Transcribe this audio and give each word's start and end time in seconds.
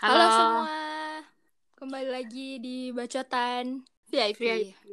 Halo, 0.00 0.16
Halo. 0.16 0.32
semua, 0.32 0.80
kembali 1.76 2.08
lagi 2.08 2.56
di 2.56 2.88
Bacotan 2.88 3.84
VIP. 4.08 4.40
VIP. 4.40 4.84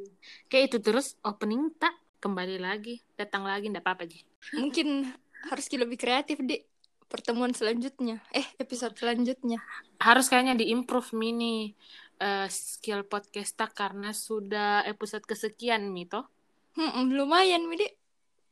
Kayak 0.52 0.64
itu 0.68 0.78
terus 0.84 1.16
opening 1.24 1.72
tak 1.80 1.96
kembali 2.20 2.60
lagi, 2.60 3.00
datang 3.16 3.48
lagi 3.48 3.72
ndak 3.72 3.88
apa-apa 3.88 4.04
Ji. 4.04 4.20
Mungkin 4.60 5.08
harus 5.48 5.66
lebih 5.72 5.96
kreatif 5.96 6.44
di 6.44 6.60
pertemuan 7.08 7.56
selanjutnya. 7.56 8.20
Eh, 8.36 8.44
episode 8.60 9.00
selanjutnya. 9.00 9.64
Harus 10.04 10.28
kayaknya 10.28 10.60
diimprove 10.60 11.16
mini 11.16 11.72
eh, 12.20 12.52
skill 12.52 13.08
podcast 13.08 13.56
tak 13.56 13.80
karena 13.80 14.12
sudah 14.12 14.84
episode 14.84 15.24
kesekian 15.24 15.88
Mito. 15.88 16.28
Hmm, 16.76 17.16
lumayan, 17.16 17.64
Midi. 17.64 17.88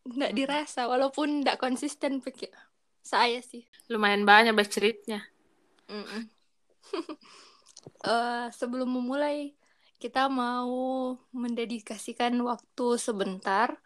Nggak 0.08 0.32
dirasa, 0.32 0.88
walaupun 0.88 1.44
nggak 1.44 1.60
konsisten 1.60 2.24
pakai 2.24 2.48
saya 3.04 3.44
sih. 3.44 3.68
Lumayan 3.92 4.24
banyak 4.24 4.56
berceritnya. 4.56 5.20
Mm-mm. 5.92 6.35
Eh, 7.86 8.48
sebelum 8.50 8.90
memulai, 8.98 9.54
kita 10.02 10.26
mau 10.26 11.14
mendedikasikan 11.34 12.34
waktu 12.42 12.98
sebentar 12.98 13.78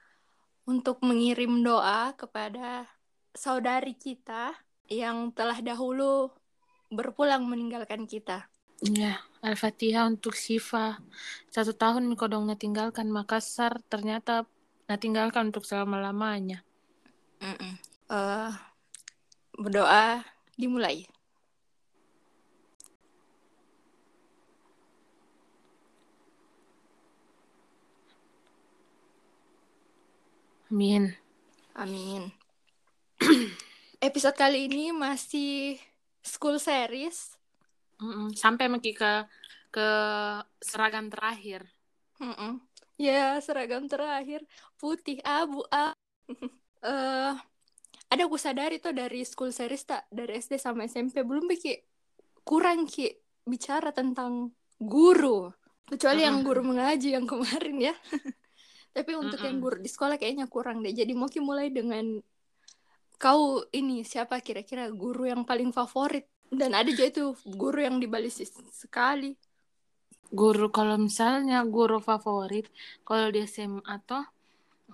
untuk 0.64 1.04
mengirim 1.04 1.60
doa 1.64 2.16
kepada 2.16 2.88
saudari 3.36 3.96
kita 3.96 4.56
yang 4.88 5.32
telah 5.36 5.60
dahulu 5.60 6.32
berpulang 6.90 7.46
meninggalkan 7.46 8.10
kita. 8.10 8.50
Ya, 8.80 9.20
Al-Fatihah 9.44 10.08
untuk 10.08 10.34
Siva. 10.40 11.00
Satu 11.52 11.76
tahun 11.76 12.08
Miko 12.08 12.32
dong 12.32 12.48
tinggalkan 12.56 13.12
Makassar, 13.12 13.84
ternyata 13.92 14.48
nah 14.90 14.98
tinggalkan 14.98 15.54
untuk 15.54 15.68
selama-lamanya. 15.68 16.66
Mm-mm. 17.44 17.74
Eh, 18.10 18.52
berdoa 19.60 20.24
dimulai. 20.58 21.19
Amin. 30.70 31.10
Amin. 31.74 32.30
Episode 34.08 34.38
kali 34.38 34.70
ini 34.70 34.94
masih 34.94 35.82
school 36.22 36.62
series. 36.62 37.34
Mm-mm. 37.98 38.38
Sampai 38.38 38.70
Miki 38.70 38.94
ke 38.94 39.26
ke 39.74 39.90
seragam 40.62 41.10
terakhir. 41.10 41.66
Mm-mm. 42.22 42.62
Ya, 43.02 43.42
seragam 43.42 43.90
terakhir 43.90 44.46
putih 44.78 45.18
abu 45.26 45.66
a. 45.74 45.94
Eh, 46.80 47.36
ada 48.08 48.24
aku 48.24 48.40
sadari 48.40 48.80
tuh 48.80 48.96
dari 48.96 49.28
school 49.28 49.52
series 49.52 49.84
tak 49.84 50.08
dari 50.08 50.40
SD 50.40 50.56
sama 50.56 50.88
SMP 50.88 51.28
belum 51.28 51.52
Ki 51.60 51.76
kurang 52.48 52.88
Ki 52.88 53.12
bicara 53.44 53.92
tentang 53.92 54.56
guru. 54.80 55.52
Kecuali 55.84 56.24
yang 56.24 56.40
guru 56.40 56.64
mengaji 56.64 57.20
yang 57.20 57.28
kemarin 57.28 57.92
ya. 57.92 57.96
Tapi 58.96 59.12
untuk 59.24 59.40
yang 59.48 59.58
Mm-mm. 59.58 59.64
guru 59.64 59.78
di 59.86 59.90
sekolah 59.94 60.16
kayaknya 60.22 60.46
kurang 60.50 60.78
deh. 60.84 60.94
Jadi 61.00 61.12
Ki 61.34 61.40
mulai 61.44 61.68
dengan 61.78 62.06
kau 63.24 63.44
ini 63.80 63.96
siapa 64.12 64.36
kira-kira 64.46 64.84
guru 65.02 65.24
yang 65.32 65.42
paling 65.50 65.70
favorit? 65.78 66.26
Dan 66.60 66.72
ada 66.80 66.90
juga 66.90 67.06
itu 67.14 67.24
guru 67.62 67.80
yang 67.88 67.98
dibalik 68.04 68.34
sekali. 68.84 69.30
Guru 70.40 70.66
kalau 70.78 70.98
misalnya 71.08 71.58
guru 71.76 71.98
favorit 72.10 72.66
kalau 73.08 73.28
di 73.36 73.40
SMA 73.54 73.96
tuh 74.10 74.24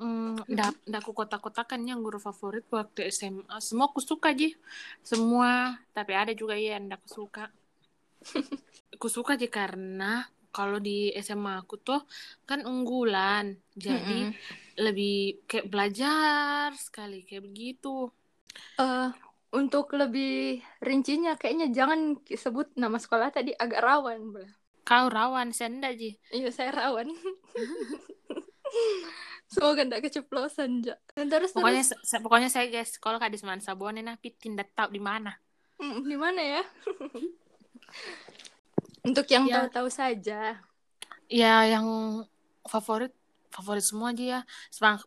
mm, 0.03 0.35
ndak 0.53 0.71
ndak 0.89 1.01
aku 1.03 1.11
kotak-kotakannya 1.19 1.93
guru 2.05 2.19
favorit 2.27 2.65
waktu 2.77 2.99
SMA 3.15 3.55
semua 3.67 3.85
aku 3.91 4.01
suka 4.11 4.29
ji 4.39 4.49
semua 5.11 5.49
tapi 5.97 6.13
ada 6.21 6.33
juga 6.41 6.55
ya 6.63 6.69
yang 6.77 6.85
aku 6.97 7.07
suka 7.19 7.43
aku 8.95 9.07
suka 9.15 9.31
aja 9.37 9.47
karena 9.57 10.05
kalau 10.55 10.77
di 10.87 11.11
SMA 11.25 11.53
aku 11.61 11.75
tuh 11.87 11.99
kan 12.49 12.59
unggulan 12.71 13.45
jadi 13.75 14.17
Mm-mm. 14.25 14.31
lebih 14.85 15.15
kayak 15.49 15.67
belajar 15.73 16.67
sekali 16.85 17.17
kayak 17.27 17.43
begitu 17.47 18.07
Eh, 18.79 19.09
untuk 19.51 19.91
lebih 20.01 20.63
rincinya 20.79 21.35
kayaknya 21.35 21.67
jangan 21.77 21.99
sebut 22.27 22.67
nama 22.75 22.95
sekolah 23.03 23.27
tadi 23.35 23.51
agak 23.55 23.83
rawan 23.83 24.19
Bel. 24.31 24.47
kau 24.87 25.07
rawan 25.11 25.49
saya 25.55 25.69
ndak 25.75 25.93
ji 25.99 26.09
Iya 26.31 26.49
saya 26.55 26.71
rawan. 26.71 27.07
Semoga 29.53 29.85
tidak 29.85 30.01
keceplosan 30.09 30.71
ja. 30.83 30.95
Dan 31.15 31.27
terus 31.31 31.53
pokoknya 31.55 31.83
terus 31.85 32.11
pokoknya 32.23 32.49
saya 32.51 32.65
guys 32.67 32.91
kalau 32.99 33.17
kak 33.21 33.31
di 33.31 33.39
Seman 33.39 33.61
Sabone 33.63 34.01
nah 34.03 34.15
tidak 34.19 34.71
tahu 34.75 34.89
di 34.91 35.01
mana 35.01 35.31
Hmm, 35.75 36.07
di 36.07 36.15
mana 36.15 36.39
ya? 36.39 36.63
Untuk 39.07 39.25
yang 39.29 39.45
Ya. 39.47 39.55
tahu-tahu 39.61 39.89
saja. 39.93 40.59
ya 41.29 41.65
yang 41.65 41.85
favorit 42.65 43.13
favorit 43.53 43.83
semua 43.85 44.11
aja 44.13 44.23
ya 44.23 44.39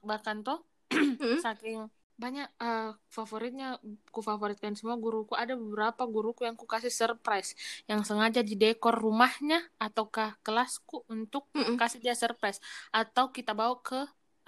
bahkan 0.03 0.37
tuh 0.47 0.59
Hmm? 1.21 1.39
saking 1.45 1.87
banyak 2.19 2.51
eh, 2.59 2.91
favoritnya 3.15 3.79
ku 4.11 4.21
favoritkan 4.27 4.75
semua 4.75 4.99
guruku 4.99 5.39
ada 5.39 5.55
beberapa 5.55 6.03
guruku 6.15 6.43
yang 6.43 6.59
ku 6.59 6.67
kasih 6.67 6.91
surprise 6.91 7.55
yang 7.87 8.03
sengaja 8.03 8.43
di 8.43 8.59
dekor 8.59 8.99
rumahnya 8.99 9.63
ataukah 9.79 10.35
kelasku 10.43 11.07
untuk 11.07 11.47
Mm-mm. 11.55 11.79
kasih 11.79 12.03
dia 12.03 12.15
surprise 12.19 12.59
atau 12.91 13.31
kita 13.31 13.55
bawa 13.55 13.79
ke 13.79 14.01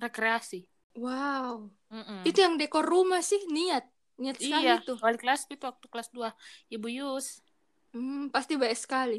rekreasi 0.03 0.67
Wow. 0.99 1.71
Mm-mm. 1.95 2.27
Itu 2.27 2.39
yang 2.45 2.55
dekor 2.61 2.85
rumah 2.85 3.23
sih 3.23 3.41
niat. 3.51 3.85
Niat 4.21 4.37
sekali 4.43 4.67
iya 4.67 4.75
tuh. 4.83 4.99
wali 5.01 5.17
kelas 5.23 5.41
itu 5.49 5.65
waktu 5.71 5.87
kelas 5.93 6.09
2 6.13 6.31
ibu 6.75 6.87
Yus 6.91 7.27
Hmm, 7.95 8.31
pasti 8.35 8.55
baik 8.61 8.79
sekali. 8.79 9.19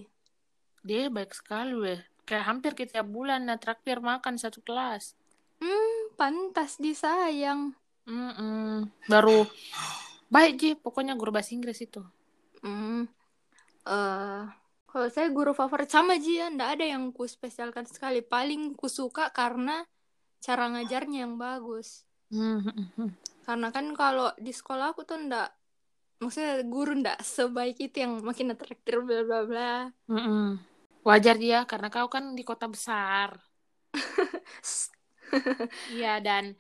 Dia 0.82 1.08
baik 1.14 1.32
sekali 1.34 1.74
weh 1.78 2.00
kayak 2.26 2.46
hampir 2.48 2.72
kita 2.74 3.02
tiap 3.02 3.08
bulan 3.10 3.46
nah 3.46 3.58
traktir 3.58 4.02
makan 4.02 4.38
satu 4.38 4.62
kelas 4.62 5.14
Hmm, 5.62 6.18
pantas 6.18 6.82
disayang. 6.82 7.78
Mm-mm. 8.10 8.90
baru 9.06 9.46
baik 10.34 10.54
ji 10.58 10.70
pokoknya 10.74 11.14
guru 11.14 11.30
bahasa 11.30 11.54
Inggris 11.54 11.78
itu 11.86 12.02
Hmm. 12.66 13.06
eh 13.86 14.44
kalau 14.92 15.08
saya 15.08 15.32
guru 15.32 15.56
favorit 15.56 15.88
sama 15.88 16.20
Ji 16.20 16.44
ya, 16.44 16.52
ndak 16.52 16.76
ada 16.76 16.84
yang 16.84 17.16
ku 17.16 17.24
spesialkan 17.24 17.88
sekali. 17.88 18.20
Paling 18.20 18.76
ku 18.76 18.92
suka 18.92 19.32
karena 19.32 19.88
cara 20.44 20.68
ngajarnya 20.68 21.24
yang 21.24 21.40
bagus. 21.40 22.04
Mm-mm. 22.28 23.16
Karena 23.48 23.72
kan 23.72 23.96
kalau 23.96 24.36
di 24.36 24.52
sekolah 24.52 24.92
aku 24.92 25.08
tuh 25.08 25.16
ndak 25.16 25.48
maksudnya 26.20 26.60
guru 26.68 26.92
ndak 27.00 27.24
sebaik 27.24 27.80
itu 27.80 28.04
yang 28.04 28.20
makin 28.20 28.52
atraktif 28.52 29.00
bla 29.00 29.24
bla 29.24 29.40
bla. 29.48 29.72
Mm-mm. 30.12 30.60
Wajar 31.02 31.36
dia 31.38 31.66
karena 31.66 31.90
kau 31.90 32.08
kan 32.10 32.38
di 32.38 32.44
kota 32.46 32.70
besar. 32.70 33.38
Iya 35.88 36.20
dan 36.20 36.60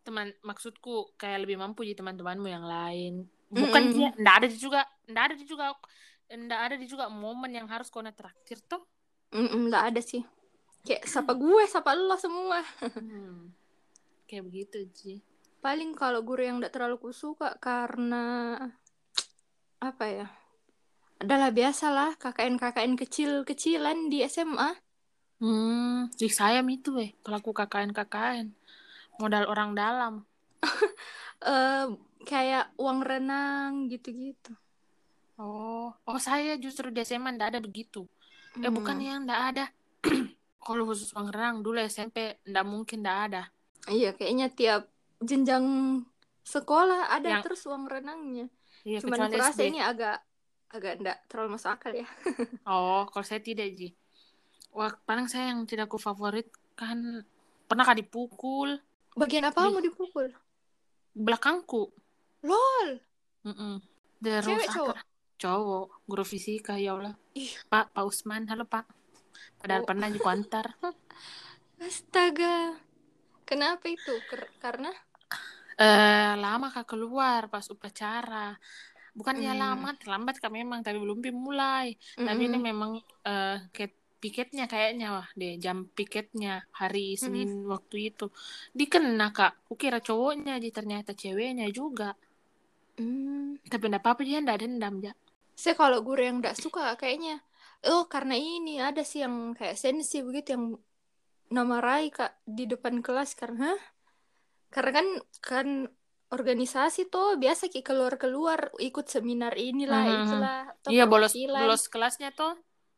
teman 0.00 0.32
maksudku 0.40 1.12
kayak 1.20 1.44
lebih 1.44 1.60
mampu 1.60 1.84
di 1.84 1.92
teman-temanmu 1.92 2.48
yang 2.48 2.64
lain. 2.64 3.28
Bukan 3.52 3.82
Mm-mm. 3.90 3.94
dia, 3.94 4.08
ndak 4.16 4.34
ada 4.40 4.48
juga, 4.48 4.80
ndak 5.04 5.24
ada 5.28 5.34
juga, 5.36 5.64
ndak 6.32 6.60
ada 6.64 6.74
juga 6.80 7.04
momen 7.12 7.52
yang 7.52 7.68
harus 7.68 7.92
kau 7.92 8.00
traktir 8.00 8.62
tuh. 8.64 8.80
Mm-mm, 9.34 9.68
ndak 9.68 9.92
ada 9.92 10.00
sih. 10.00 10.22
Kayak 10.86 11.10
sapa 11.10 11.34
gue, 11.34 11.62
sapa 11.66 11.92
lo 11.92 12.16
semua. 12.16 12.62
Hmm. 12.96 13.52
Kayak 14.26 14.50
begitu 14.50 14.78
Ji. 14.90 15.14
Paling 15.62 15.94
kalau 15.94 16.22
guru 16.26 16.42
yang 16.42 16.58
ndak 16.58 16.74
terlalu 16.74 16.98
ku 16.98 17.10
suka 17.14 17.54
karena 17.62 18.58
apa 19.78 20.04
ya? 20.10 20.26
Adalah 21.16 21.48
biasalah 21.48 22.20
KKN-KKN 22.20 22.92
kecil-kecilan 22.94 24.12
di 24.12 24.20
SMA. 24.28 24.76
Hmm, 25.36 26.08
di 26.12 26.28
saya 26.28 26.60
itu 26.60 26.96
weh 26.96 27.12
pelaku 27.20 27.52
KKN 27.52 27.92
KKN 27.92 28.46
modal 29.16 29.48
orang 29.48 29.72
dalam. 29.72 30.14
eh 31.44 31.86
kayak 32.24 32.72
uang 32.76 33.00
renang 33.00 33.88
gitu-gitu. 33.88 34.52
Oh, 35.36 35.92
oh 35.92 36.18
saya 36.20 36.56
justru 36.56 36.88
di 36.88 37.04
SMA 37.04 37.36
ndak 37.36 37.56
ada 37.56 37.60
begitu. 37.60 38.04
Eh 38.60 38.68
Hmm. 38.68 38.76
bukan 38.76 38.96
yang 39.00 39.24
ndak 39.24 39.40
ada. 39.52 39.64
Kalau 40.64 40.84
khusus 40.88 41.12
uang 41.12 41.28
renang 41.28 41.60
dulu 41.60 41.80
SMP 41.80 42.40
ndak 42.44 42.64
mungkin 42.64 43.04
ndak 43.04 43.18
ada. 43.32 43.42
Iya, 43.88 44.12
kayaknya 44.16 44.48
tiap 44.52 44.88
jenjang 45.20 45.64
sekolah 46.44 47.08
ada 47.08 47.40
Yang- 47.40 47.44
terus 47.44 47.62
uang 47.68 47.88
renangnya. 47.88 48.48
Iya, 48.84 49.00
Cuman 49.04 49.28
kurasa 49.28 49.52
SD. 49.52 49.72
ini 49.74 49.80
agak 49.82 50.22
agak 50.76 51.00
enggak 51.00 51.18
terlalu 51.26 51.48
masuk 51.54 51.70
akal 51.72 51.92
ya. 51.92 52.06
Oh, 52.68 53.08
kalau 53.08 53.24
saya 53.24 53.40
tidak, 53.40 53.72
Ji. 53.72 53.96
Wah, 54.70 54.92
paling 55.02 55.26
saya 55.26 55.50
yang 55.50 55.64
tidak 55.64 55.88
ku 55.88 55.96
favorit 55.96 56.46
kan 56.76 57.24
pernah 57.64 57.82
kah 57.82 57.96
dipukul 57.96 58.76
Bagian 59.12 59.48
apa 59.48 59.64
Di- 59.64 59.72
mau 59.72 59.80
dipukul? 59.80 60.28
belakangku. 61.12 61.88
Lol. 62.44 63.00
Mm-mm. 63.42 63.80
Terus 64.18 64.44
Cewek, 64.44 64.68
cowok? 64.68 64.96
Cowok, 65.36 65.86
guru 66.04 66.24
fisika 66.24 66.76
ya 66.76 66.92
Allah. 66.92 67.16
Ih. 67.32 67.48
Pak, 67.66 67.90
Pak 67.90 68.04
Usman, 68.04 68.44
halo 68.46 68.68
Pak. 68.68 68.84
Padahal 69.56 69.82
Oh. 69.82 69.88
pernah 69.88 70.12
juga 70.12 70.28
antar. 70.30 70.76
Astaga. 71.80 72.76
Kenapa 73.42 73.88
itu? 73.88 74.12
Ker- 74.26 74.52
karena 74.58 74.92
Eh, 75.76 76.32
lama 76.36 76.72
kah 76.72 76.84
keluar 76.84 77.48
pas 77.48 77.68
upacara. 77.68 78.56
Bukannya 79.18 79.50
Hmm. 79.50 79.60
lama 79.62 79.88
terlambat 80.00 80.34
kak 80.42 80.52
memang 80.58 80.80
tapi 80.86 80.98
belum 81.04 81.18
mulai 81.48 81.86
tapi 82.26 82.40
ini 82.48 82.56
Mm-mm. 82.56 82.62
memang 82.68 82.90
eh 83.28 83.56
kayak 83.74 83.92
piketnya 84.22 84.64
kayaknya 84.72 85.06
wah 85.14 85.28
deh 85.40 85.52
jam 85.64 85.76
piketnya 85.98 86.50
hari 86.80 87.00
Senin 87.22 87.48
waktu 87.72 87.96
itu 88.08 88.24
dikena 88.78 89.24
kak 89.36 89.52
kukira 89.68 89.98
cowoknya 90.06 90.52
jadi 90.62 90.68
ternyata 90.78 91.10
ceweknya 91.22 91.66
juga 91.78 92.04
Hmm. 92.98 93.56
tapi 93.70 93.84
enggak 93.88 94.02
apa-apa 94.02 94.22
dia 94.28 94.38
enggak 94.42 94.58
dendam 94.62 94.94
ya 95.06 95.12
Saya 95.62 95.74
kalau 95.80 95.98
guru 96.06 96.20
yang 96.28 96.36
nggak 96.40 96.56
suka 96.64 96.82
kayaknya, 97.00 97.34
oh 97.90 98.02
karena 98.12 98.34
ini 98.36 98.72
ada 98.88 99.02
sih 99.10 99.18
yang 99.24 99.34
kayak 99.58 99.76
sensi 99.82 100.16
begitu 100.26 100.48
yang 100.54 100.64
nama 101.56 101.76
Rai 101.86 102.04
kak 102.18 102.32
di 102.56 102.64
depan 102.72 102.96
kelas 103.06 103.30
karena 103.40 103.66
karena 104.74 104.90
kan 104.98 105.06
kan 105.48 105.68
organisasi 106.34 107.00
tuh 107.12 107.38
biasa 107.42 107.70
ki 107.72 107.80
keluar 107.86 108.14
keluar 108.22 108.60
ikut 108.82 109.06
seminar 109.06 109.52
inilah 109.54 110.02
Mhm. 110.04 110.14
itulah 110.26 110.58
atau 110.74 110.90
iya 110.90 111.04
bolos 111.06 111.32
perwakilan. 111.32 111.60
bolos 111.62 111.82
kelasnya 111.92 112.28
tuh 112.34 112.52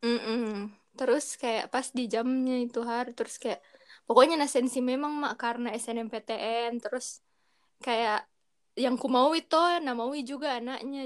Mm-mm. 0.05 0.71
Terus 0.99 1.39
kayak 1.39 1.71
pas 1.71 1.87
di 1.95 2.05
jamnya 2.11 2.55
itu 2.59 2.81
hari 2.83 3.11
terus 3.15 3.39
kayak 3.39 3.61
pokoknya 4.09 4.35
nah 4.41 4.51
sensi 4.51 4.79
memang 4.83 5.13
mak 5.23 5.35
karena 5.39 5.69
SNMPTN 5.75 6.73
terus 6.83 7.23
kayak 7.83 8.27
yang 8.79 8.95
ku 8.99 9.07
mau 9.11 9.31
itu 9.35 9.55
nah 9.85 9.95
mau 9.95 10.11
juga 10.31 10.59
anaknya 10.59 11.01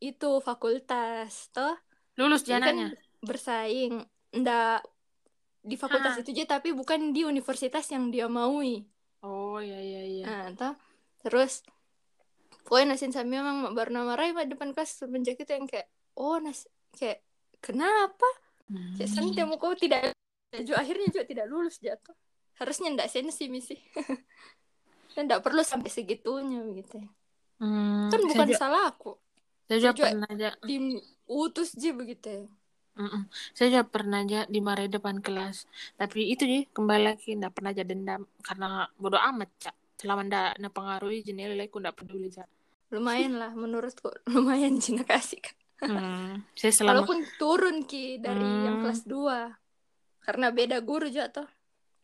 itu 0.00 0.26
fakultas 0.48 1.48
toh 1.52 1.74
lulus 2.16 2.42
jadi 2.46 2.60
kan 2.62 2.76
bersaing 3.24 3.92
ndak 4.40 4.84
di 5.64 5.76
fakultas 5.80 6.14
Hah. 6.16 6.20
itu 6.20 6.30
aja 6.36 6.44
tapi 6.60 6.68
bukan 6.76 7.00
di 7.16 7.24
universitas 7.24 7.84
yang 7.94 8.12
dia 8.12 8.28
maui 8.28 8.84
oh 9.24 9.56
iya 9.60 9.78
iya 9.80 10.00
iya 10.12 10.24
nah 10.28 10.44
toh 10.56 10.72
terus 11.24 11.64
pokoknya 12.68 12.94
nasin 12.94 13.10
sami 13.10 13.40
memang 13.40 13.72
bernama 13.72 14.12
Rai 14.14 14.36
mak 14.36 14.46
depan 14.46 14.76
kelas 14.76 15.00
semenjak 15.00 15.40
itu 15.40 15.48
yang 15.48 15.64
kayak 15.64 15.88
oh 16.14 16.36
nas 16.36 16.68
kayak 16.92 17.24
kenapa 17.58 18.28
Hmm. 18.64 18.96
Kayak 18.96 19.10
sen 19.12 19.28
dia 19.36 19.44
kau 19.60 19.76
tidak 19.76 20.16
juga 20.64 20.80
akhirnya 20.80 21.12
juga 21.12 21.24
tidak 21.28 21.46
lulus 21.52 21.76
jatuh. 21.84 22.16
Harusnya 22.56 22.96
ndak 22.96 23.12
sensi 23.12 23.44
misi. 23.52 23.76
Dan 25.12 25.28
ndak 25.28 25.44
perlu 25.44 25.60
sampai 25.60 25.92
segitunya 25.92 26.64
begitu. 26.64 26.96
ya. 26.96 27.08
Hmm, 27.60 28.08
Kan 28.08 28.24
bukan 28.24 28.48
juga, 28.48 28.56
salah 28.56 28.88
aku. 28.88 29.20
saya 29.68 29.78
juga 29.78 29.84
saya 29.84 29.92
juga- 29.92 30.08
pernah 30.16 30.28
aja 30.32 30.48
Diutus 30.64 31.76
aja 31.76 31.90
begitu. 31.92 32.26
ya. 32.32 32.44
Mm-mm. 32.94 33.22
Saya 33.52 33.68
juga 33.68 33.84
pernah 33.84 34.18
aja 34.24 34.40
dimarahi 34.48 34.88
depan 34.88 35.20
kelas. 35.20 35.68
Tapi 36.00 36.32
itu 36.32 36.48
sih 36.48 36.62
kembali 36.72 37.02
lagi 37.04 37.36
nggak 37.36 37.52
pernah 37.52 37.70
aja 37.76 37.84
dendam 37.84 38.24
karena 38.40 38.88
bodoh 38.96 39.20
amat 39.20 39.50
cak. 39.60 39.76
Selama 39.94 40.26
ndak 40.26 40.58
pengaruhi 40.70 41.22
jenela 41.22 41.62
aku 41.62 41.78
ndak 41.78 41.94
peduli 41.96 42.28
cak. 42.28 42.48
Lumayan 42.92 43.38
lah 43.38 43.50
menurutku. 43.54 44.10
Lumayan 44.34 44.78
Cina 44.78 45.02
kasih. 45.02 45.40
kan. 45.40 45.54
Hmm, 45.84 46.32
saya 46.54 46.72
selama 46.78 47.02
Walaupun 47.02 47.18
turun 47.36 47.82
ki 47.84 48.18
dari 48.18 48.42
yang 48.64 48.80
Hmm. 48.80 48.82
kelas 48.86 49.02
2. 49.04 49.54
Karena 50.24 50.46
beda 50.50 50.78
guru 50.80 51.08
jatuh. 51.08 51.46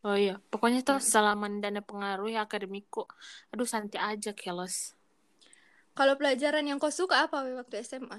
oh 0.00 0.16
iya 0.16 0.40
pokoknya 0.48 0.80
tuh 0.80 0.96
Hmm. 0.96 1.04
selama 1.04 1.44
ndak 1.44 1.84
pengaruhi 1.84 2.32
akademiku, 2.32 3.04
aduh 3.52 3.68
santai 3.68 4.00
aja 4.00 4.32
keles. 4.32 4.96
Kalau 5.92 6.16
pelajaran 6.16 6.64
yang 6.64 6.80
kau 6.80 6.88
suka 6.88 7.28
apa 7.28 7.44
waktu 7.44 7.84
SMA? 7.84 8.16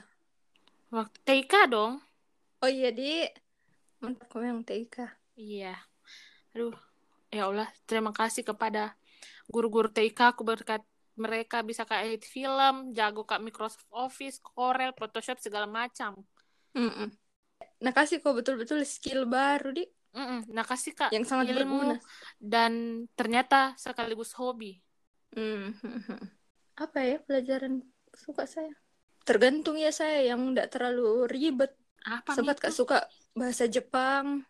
Waktu 0.94 1.18
TK 1.26 1.54
dong. 1.66 1.98
Oh 2.62 2.70
iya 2.70 2.94
di 2.94 3.26
kau 4.30 4.46
yang 4.46 4.62
TK. 4.62 5.10
Iya. 5.34 5.74
Aduh, 6.54 6.76
ya 7.34 7.50
Allah, 7.50 7.66
terima 7.90 8.14
kasih 8.14 8.46
kepada 8.46 8.94
guru-guru 9.52 9.92
TK 9.92 10.20
aku 10.34 10.44
berkat 10.48 10.82
mereka 11.20 11.60
bisa 11.62 11.84
kak 11.84 12.08
edit 12.08 12.24
film, 12.24 12.96
jago 12.96 13.28
kak 13.28 13.44
Microsoft 13.44 13.86
Office, 13.92 14.40
Corel, 14.40 14.96
Photoshop 14.96 15.38
segala 15.44 15.68
macam. 15.68 16.16
Mm-mm. 16.74 17.12
Nah 17.84 17.92
kasih 17.92 18.24
kau 18.24 18.32
betul-betul 18.32 18.82
skill 18.88 19.28
baru 19.28 19.76
di 19.76 19.84
Mm-mm. 20.12 20.52
Nah 20.52 20.64
kasih 20.68 20.92
kak 20.96 21.12
yang 21.12 21.24
sangat 21.28 21.52
ilmu 21.52 21.96
berguna. 21.96 21.96
dan 22.40 23.06
ternyata 23.16 23.76
sekaligus 23.80 24.32
hobi. 24.40 24.80
Hmm. 25.36 25.72
Apa 26.76 27.00
ya 27.04 27.18
pelajaran 27.24 27.84
suka 28.16 28.44
saya? 28.48 28.72
Tergantung 29.24 29.78
ya 29.80 29.92
saya 29.94 30.34
yang 30.34 30.52
tidak 30.52 30.68
terlalu 30.74 31.28
ribet. 31.30 31.72
Apa 32.02 32.34
Sempat 32.34 32.58
kak 32.60 32.74
suka 32.74 33.06
bahasa 33.38 33.70
Jepang. 33.70 34.44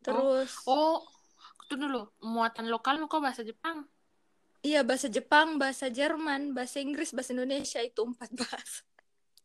Terus 0.00 0.48
Oh, 0.64 1.04
itu 1.66 1.74
dulu 1.76 2.08
muatan 2.24 2.70
lokal 2.72 2.96
kok 3.04 3.20
bahasa 3.20 3.42
Jepang. 3.44 3.84
Iya 4.66 4.80
bahasa 4.88 5.08
Jepang, 5.08 5.56
bahasa 5.60 5.86
Jerman, 5.88 6.52
bahasa 6.56 6.78
Inggris, 6.84 7.10
bahasa 7.16 7.32
Indonesia 7.36 7.80
itu 7.80 8.00
empat 8.04 8.30
bahasa. 8.40 8.82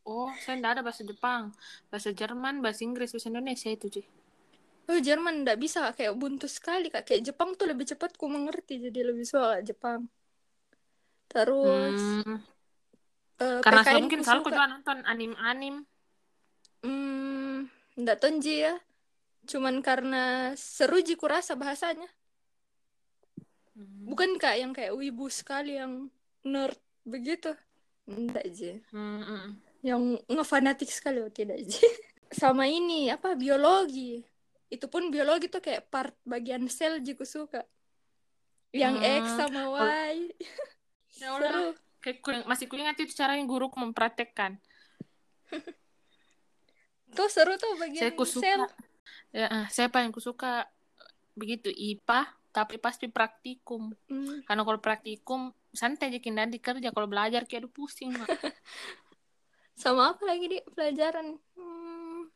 Oh, 0.06 0.30
saya 0.38 0.62
enggak 0.62 0.74
ada 0.78 0.84
bahasa 0.86 1.02
Jepang, 1.02 1.44
bahasa 1.90 2.10
Jerman, 2.14 2.62
bahasa 2.62 2.82
Inggris, 2.86 3.10
bahasa 3.10 3.30
Indonesia 3.34 3.70
itu 3.74 3.88
sih. 3.90 4.06
Oh 4.86 5.00
Jerman 5.02 5.42
tidak 5.42 5.58
bisa 5.58 5.80
kayak 5.98 6.14
buntu 6.14 6.46
sekali 6.46 6.94
kak. 6.94 7.10
Kayak 7.10 7.34
Jepang 7.34 7.58
tuh 7.58 7.66
lebih 7.66 7.90
cepat 7.90 8.14
ku 8.22 8.30
mengerti 8.30 8.78
jadi 8.86 9.00
lebih 9.10 9.26
suka 9.26 9.66
Jepang. 9.66 10.06
Terus 11.26 12.22
Hmm, 12.22 12.38
eh, 13.42 13.60
karena 13.66 13.82
PKN 13.82 13.98
mungkin 14.06 14.20
ku 14.22 14.26
selalu 14.30 14.42
aku 14.46 14.50
juga 14.54 14.66
nonton 14.70 14.98
anim-anim. 15.10 15.76
Hmm, 16.86 17.66
ndak 17.98 18.22
tonji 18.22 18.62
ya. 18.62 18.78
Cuman 19.50 19.82
karena 19.82 20.54
seru 20.54 21.02
ji 21.02 21.18
ku 21.18 21.26
rasa 21.26 21.58
bahasanya. 21.58 22.10
Hmm. 23.76 24.08
Bukan 24.08 24.40
kak 24.40 24.56
yang 24.56 24.72
kayak 24.72 24.96
wibu 24.96 25.28
sekali 25.28 25.76
yang 25.76 26.08
nerd 26.48 26.80
begitu. 27.04 27.52
Ndak 28.08 28.46
ji. 28.56 28.80
Hmm. 28.96 29.60
Yang 29.84 30.24
ngefanatik 30.32 30.88
sekali 30.88 31.20
oh, 31.20 31.30
tidak 31.30 31.60
ji. 31.68 31.84
Sama 32.40 32.66
ini 32.72 33.12
apa 33.12 33.36
biologi. 33.36 34.24
Itu 34.72 34.88
pun 34.88 35.12
biologi 35.12 35.52
tuh 35.52 35.62
kayak 35.62 35.92
part 35.92 36.16
bagian 36.24 36.66
sel 36.72 37.04
ku 37.04 37.28
suka. 37.28 37.68
Yang 38.76 38.96
Hmm, 39.00 39.12
X 39.24 39.26
sama 39.40 39.62
Y. 39.72 40.16
Ya. 41.16 41.32
Seru. 41.32 41.72
Kayak 42.04 42.18
ku, 42.20 42.30
masih 42.44 42.68
kuingat 42.68 43.00
itu 43.00 43.16
caranya 43.16 43.48
guruku 43.48 43.80
mempraktekkan. 43.80 44.60
Tuh 47.16 47.32
seru 47.32 47.56
tuh 47.56 47.80
bagian 47.80 48.04
Saya 48.04 48.12
ku 48.12 48.28
sel. 48.28 48.68
Ya, 49.32 49.48
eh, 49.48 49.66
saya 49.72 49.88
paling 49.88 50.12
ku 50.12 50.20
suka 50.20 50.68
begitu 51.40 51.72
IPA, 51.72 52.36
tapi 52.56 52.80
pasti 52.80 53.12
praktikum. 53.12 53.92
Hmm. 54.08 54.48
Karena 54.48 54.64
kalau 54.64 54.80
praktikum 54.80 55.52
santai 55.76 56.08
aja 56.08 56.24
kinda 56.24 56.48
di 56.48 56.64
kerja. 56.64 56.96
Kalau 56.96 57.12
belajar 57.12 57.44
kayak 57.44 57.68
aduh 57.68 57.74
pusing. 57.76 58.16
Mak. 58.16 58.32
Sama 59.76 60.16
apa 60.16 60.24
lagi 60.24 60.48
di 60.48 60.60
pelajaran? 60.72 61.36
Hmm, 61.60 62.32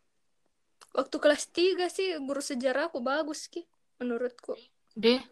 waktu 0.91 1.15
kelas 1.15 1.47
3 1.55 1.87
sih 1.87 2.19
guru 2.19 2.43
sejarah 2.43 2.91
aku 2.91 2.99
bagus 2.99 3.47
ki 3.47 3.63
menurutku. 4.03 4.59
Deh, 4.91 5.23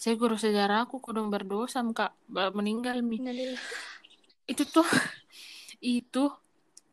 saya 0.00 0.16
guru 0.16 0.40
sejarah 0.40 0.88
aku 0.88 1.04
kudung 1.04 1.28
berdosa 1.28 1.84
kak 1.92 2.16
meninggal 2.56 3.04
mi. 3.04 3.20
Itu 4.48 4.64
tuh 4.64 4.88
itu 5.84 6.32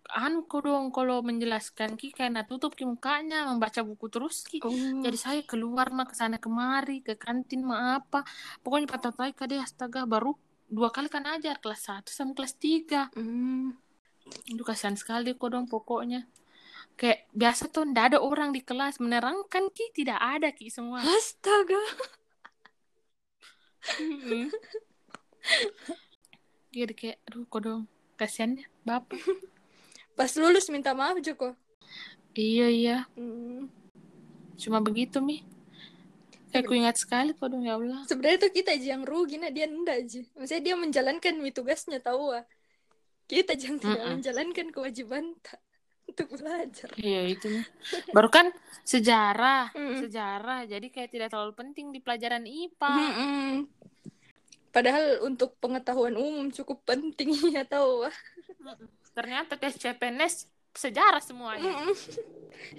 anu 0.10 0.50
dong 0.50 0.90
kalau 0.90 1.22
menjelaskan 1.22 1.94
ki 1.94 2.10
karena 2.14 2.42
tutup 2.42 2.74
ki 2.74 2.86
mukanya 2.86 3.46
membaca 3.46 3.86
buku 3.86 4.10
terus 4.10 4.42
ki. 4.42 4.60
Oh. 4.66 4.74
Jadi 5.06 5.18
saya 5.18 5.42
keluar 5.46 5.94
mah 5.94 6.10
ke 6.10 6.18
sana 6.18 6.42
kemari 6.42 7.06
ke 7.06 7.14
kantin 7.14 7.62
mah 7.62 8.02
apa. 8.02 8.26
Pokoknya 8.66 8.90
patatai 8.90 9.38
kade 9.38 9.62
astaga 9.62 10.10
baru 10.10 10.34
dua 10.70 10.94
kali 10.94 11.10
kan 11.10 11.26
ajar 11.26 11.58
kelas 11.58 11.90
1 11.90 12.10
sama 12.14 12.34
kelas 12.38 12.54
3. 12.58 13.14
Hmm. 13.18 13.74
Aduh 14.54 14.66
kasihan 14.66 14.98
sekali 14.98 15.34
kok 15.34 15.50
dong 15.50 15.66
pokoknya. 15.70 16.26
Kayak 16.98 17.30
biasa 17.34 17.70
tuh 17.72 17.86
ndak 17.90 18.14
ada 18.14 18.18
orang 18.22 18.54
di 18.54 18.62
kelas 18.62 19.02
menerangkan 19.02 19.70
ki 19.74 19.86
tidak 19.94 20.20
ada 20.22 20.50
ki 20.54 20.70
semua. 20.70 21.02
Astaga. 21.02 21.82
Jadi 26.70 26.94
kayak 26.94 27.18
aduh 27.30 27.46
kok 27.50 27.62
dong 27.62 27.82
kasihan 28.18 28.58
ya 28.58 28.68
bapak. 28.86 29.18
Pas 30.18 30.32
lulus 30.38 30.70
minta 30.70 30.94
maaf 30.94 31.18
Joko. 31.22 31.54
Iya 32.38 32.68
iya 32.70 32.98
Hmm. 33.18 33.68
cuma 34.60 34.84
begitu 34.84 35.24
mi. 35.24 35.42
Kayak 36.50 36.66
ku 36.66 36.74
ingat 36.74 36.98
sekali 36.98 37.32
kok 37.38 37.46
dong 37.46 37.62
ya 37.62 37.78
Allah. 37.78 38.02
Sebenarnya 38.10 38.42
tuh 38.42 38.52
kita 38.52 38.74
aja 38.74 38.98
yang 38.98 39.06
rugi, 39.06 39.38
nah 39.38 39.54
dia 39.54 39.70
enggak 39.70 40.02
aja. 40.02 40.22
Maksudnya 40.34 40.64
dia 40.66 40.76
menjalankan 40.76 41.34
mi 41.38 41.54
tugasnya 41.54 42.02
tahu 42.02 42.34
ah. 42.34 42.46
Kita 43.30 43.54
aja 43.54 43.70
yang 43.70 43.78
tidak 43.78 44.02
Mm-mm. 44.02 44.14
menjalankan 44.18 44.68
kewajiban 44.74 45.38
tak 45.46 45.62
untuk 46.10 46.28
belajar. 46.34 46.90
Iya 46.98 47.22
itu. 47.30 47.50
Baru 48.10 48.34
kan 48.34 48.50
sejarah, 48.82 49.70
Mm-mm. 49.78 50.02
sejarah. 50.02 50.66
Jadi 50.66 50.90
kayak 50.90 51.14
tidak 51.14 51.30
terlalu 51.30 51.54
penting 51.54 51.94
di 51.94 52.02
pelajaran 52.02 52.44
IPA. 52.50 52.94
Mm-mm. 52.98 53.50
Padahal 54.74 55.22
untuk 55.26 55.54
pengetahuan 55.62 56.18
umum 56.18 56.50
cukup 56.50 56.82
penting 56.82 57.30
ya 57.56 57.62
tahu 57.62 58.10
ah. 58.10 58.16
Ternyata 59.16 59.54
tes 59.62 59.74
CPNS 59.82 60.36
sejarah 60.84 61.22
semuanya. 61.30 61.74
Mm-mm. 61.76 61.94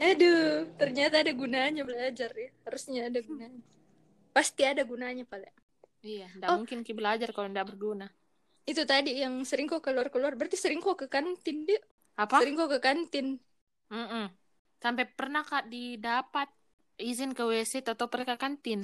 Aduh, 0.00 0.66
ternyata 0.80 1.14
ada 1.22 1.32
gunanya 1.40 1.82
belajar 1.88 2.30
ya. 2.42 2.48
Harusnya 2.66 3.00
ada 3.08 3.20
gunanya. 3.28 3.60
Pasti 4.34 4.62
ada 4.66 4.82
gunanya, 4.90 5.24
Pak. 5.30 5.40
Iya, 6.00 6.26
nggak 6.36 6.50
Oh. 6.50 6.56
mungkin 6.58 6.78
ki 6.86 6.92
belajar 6.96 7.28
kalau 7.36 7.48
nggak 7.52 7.68
berguna. 7.70 8.06
itu 8.70 8.82
tadi 8.86 9.10
yang 9.22 9.34
sering 9.50 9.66
kok 9.66 9.82
keluar-keluar 9.82 10.32
berarti 10.38 10.54
sering 10.54 10.78
kok 10.84 10.94
ke 11.02 11.06
kantin 11.10 11.66
dia 11.66 11.80
apa 12.14 12.38
sering 12.38 12.54
kok 12.60 12.70
ke 12.74 12.78
kantin 12.86 13.26
Mm-mm. 13.90 14.30
sampai 14.82 15.04
pernah 15.18 15.42
kak 15.42 15.64
didapat 15.72 16.48
izin 17.00 17.32
ke 17.36 17.42
WC 17.50 17.72
atau 17.82 18.06
pergi 18.12 18.26
ke 18.30 18.36
kantin 18.42 18.80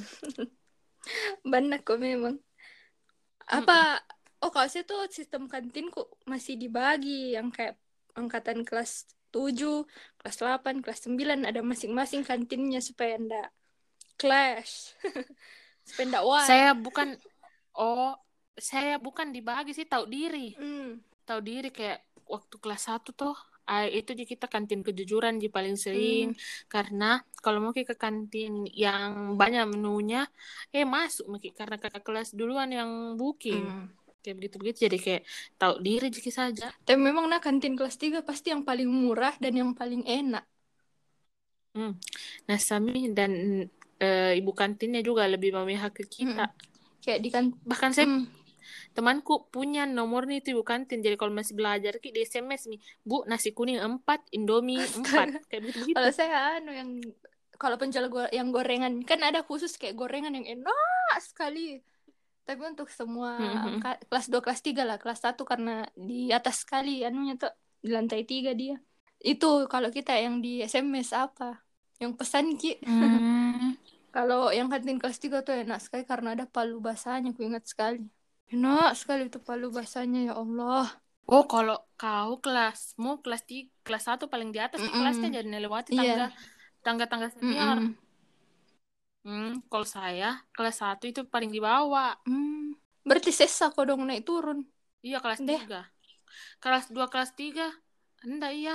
banyak 1.53 1.81
kok 1.87 1.99
memang 2.01 2.35
apa 3.47 3.63
oh 3.63 3.67
kalau 3.67 4.16
saya 4.67 4.83
tuh 4.85 5.07
sistem 5.09 5.47
kantin 5.47 5.91
kok 5.91 6.07
masih 6.25 6.55
dibagi 6.55 7.35
yang 7.35 7.51
kayak 7.51 7.75
angkatan 8.15 8.63
kelas 8.63 9.07
7, 9.31 9.85
kelas 10.17 10.37
8, 10.41 10.81
kelas 10.81 11.01
9 11.05 11.45
ada 11.45 11.61
masing-masing 11.61 12.25
kantinnya 12.25 12.81
supaya 12.81 13.21
ndak 13.21 13.49
clash. 14.17 14.97
supaya 15.87 16.05
ndak 16.09 16.25
wah. 16.25 16.43
saya 16.43 16.73
bukan 16.73 17.15
oh 17.77 18.17
saya 18.57 18.97
bukan 18.97 19.31
dibagi 19.31 19.77
sih 19.77 19.85
tahu 19.85 20.09
diri 20.09 20.57
Hmm. 20.57 20.99
tahu 21.29 21.41
diri 21.45 21.69
kayak 21.69 22.01
waktu 22.25 22.57
kelas 22.57 22.89
1 22.89 23.13
tuh 23.13 23.37
ah, 23.69 23.85
itu 23.85 24.17
di 24.17 24.25
kita 24.25 24.49
kantin 24.49 24.81
kejujuran 24.81 25.37
di 25.37 25.47
paling 25.47 25.77
sering 25.77 26.33
karena 26.67 27.21
kalau 27.39 27.61
mau 27.61 27.71
ke 27.71 27.85
kantin 27.95 28.65
yang 28.73 29.37
banyak 29.37 29.69
menunya 29.69 30.25
eh 30.73 30.83
masuk 30.83 31.29
Maki. 31.29 31.53
karena 31.53 31.77
kakak 31.77 32.03
kelas 32.03 32.33
duluan 32.33 32.73
yang 32.73 33.15
booking 33.15 33.63
Hmm. 33.63 33.87
Kayak 34.27 34.37
begitu 34.43 34.57
begitu 34.59 34.79
jadi 34.91 34.99
kayak 34.99 35.23
tahu 35.61 35.75
diri 35.87 36.07
jadi 36.11 36.31
saja. 36.35 36.67
Tapi 36.83 36.99
memang 36.99 37.25
nah 37.31 37.39
kantin 37.39 37.79
kelas 37.79 37.95
3 38.03 38.27
pasti 38.27 38.51
yang 38.51 38.67
paling 38.67 38.91
murah 38.91 39.35
dan 39.39 39.55
yang 39.55 39.71
paling 39.79 40.03
enak. 40.03 40.43
nah 42.49 42.59
Sami 42.59 43.13
dan 43.13 43.33
eh, 44.01 44.33
ibu 44.41 44.53
kantinnya 44.53 45.01
juga 45.09 45.25
lebih 45.29 45.51
memihak 45.57 45.93
ke 45.99 46.05
kita. 46.07 46.51
Kayak 47.05 47.21
di 47.25 47.29
kan 47.31 47.45
bahkan 47.71 47.93
saya 47.95 48.07
Hmm. 48.09 48.27
temanku 48.97 49.47
punya 49.55 49.85
nomornya 49.87 50.43
itu 50.43 50.49
ibu 50.57 50.65
kantin. 50.67 50.99
Jadi 51.05 51.17
kalau 51.21 51.33
masih 51.33 51.55
belajar 51.55 51.93
ki 52.03 52.11
di 52.17 52.21
SMS 52.27 52.63
nih 52.71 52.81
bu 53.05 53.23
nasi 53.31 53.53
kuning 53.55 53.79
empat 53.79 54.21
indomie 54.37 54.83
empat. 54.99 55.29
Kayak 55.49 55.61
begitu 55.69 55.79
begitu 55.85 55.97
Kalau 55.97 56.11
saya 56.13 56.37
anu 56.59 56.71
yang 56.75 56.91
kalau 57.57 57.77
penjual 57.81 58.07
go 58.13 58.29
yang 58.33 58.53
gorengan 58.53 59.01
kan 59.05 59.21
ada 59.25 59.41
khusus 59.49 59.73
kayak 59.81 59.97
gorengan 59.97 60.33
yang 60.37 60.47
enak 60.61 61.17
sekali. 61.25 61.81
Tapi 62.47 62.63
untuk 62.63 62.87
semua 62.89 63.35
Mhm. 63.37 63.83
ka- 63.83 63.99
kelas 64.07 64.31
2 64.31 64.39
kelas 64.39 64.61
3 64.63 64.87
lah, 64.87 64.97
kelas 64.97 65.19
1 65.21 65.43
karena 65.43 65.83
di 65.93 66.31
atas 66.31 66.63
sekali 66.63 67.03
anunya 67.03 67.35
tuh 67.35 67.51
di 67.83 67.91
lantai 67.91 68.23
3 68.23 68.55
dia. 68.55 68.79
Itu 69.19 69.67
kalau 69.67 69.91
kita 69.91 70.15
yang 70.15 70.39
di 70.39 70.63
SMS 70.63 71.11
apa? 71.11 71.59
Yang 71.99 72.13
pesan 72.17 72.55
Ki. 72.55 72.79
Hmm. 72.87 73.75
Kalau 74.17 74.49
yang 74.49 74.73
kantin 74.73 74.97
kelas 74.97 75.21
3 75.21 75.45
tuh 75.45 75.53
enak 75.53 75.77
sekali 75.77 76.09
karena 76.09 76.33
ada 76.33 76.49
palu 76.49 76.81
basahnya, 76.81 77.37
aku 77.37 77.45
ingat 77.45 77.69
sekali. 77.69 78.01
Enak 78.49 78.97
sekali 78.97 79.29
itu 79.29 79.37
palu 79.37 79.69
basahnya 79.69 80.33
ya 80.33 80.35
Allah. 80.37 80.89
oh 81.27 81.43
kalau 81.45 81.75
kau 81.99 82.39
kelasmu 82.39 83.19
kelas 83.19 83.43
tiga 83.43 83.67
kelas 83.83 84.07
satu 84.07 84.31
paling 84.31 84.55
di 84.55 84.63
atas 84.63 84.79
Mm-mm. 84.79 84.95
kelasnya 84.95 85.43
jadi 85.43 85.59
lewati 85.59 85.91
Iya. 85.93 85.99
tangga 85.99 86.27
tangga 86.87 87.05
tangga 87.11 87.29
senior 87.35 87.77
Mm-mm. 87.83 87.99
Hmm, 89.27 89.67
kalau 89.67 89.87
saya 89.87 90.39
kelas 90.55 90.77
satu 90.83 91.05
itu 91.11 91.21
paling 91.27 91.51
di 91.51 91.59
bawah 91.59 92.15
Hmm. 92.25 92.79
Berarti 93.07 93.31
sesa 93.31 93.71
kok 93.71 93.87
dong 93.87 94.03
naik 94.07 94.23
turun. 94.27 94.67
iya 95.03 95.19
kelas 95.23 95.39
Deh. 95.43 95.55
tiga 95.63 95.87
kelas 96.59 96.91
dua 96.91 97.07
kelas 97.13 97.31
tiga 97.39 97.67
enggak 98.27 98.53
iya 98.59 98.75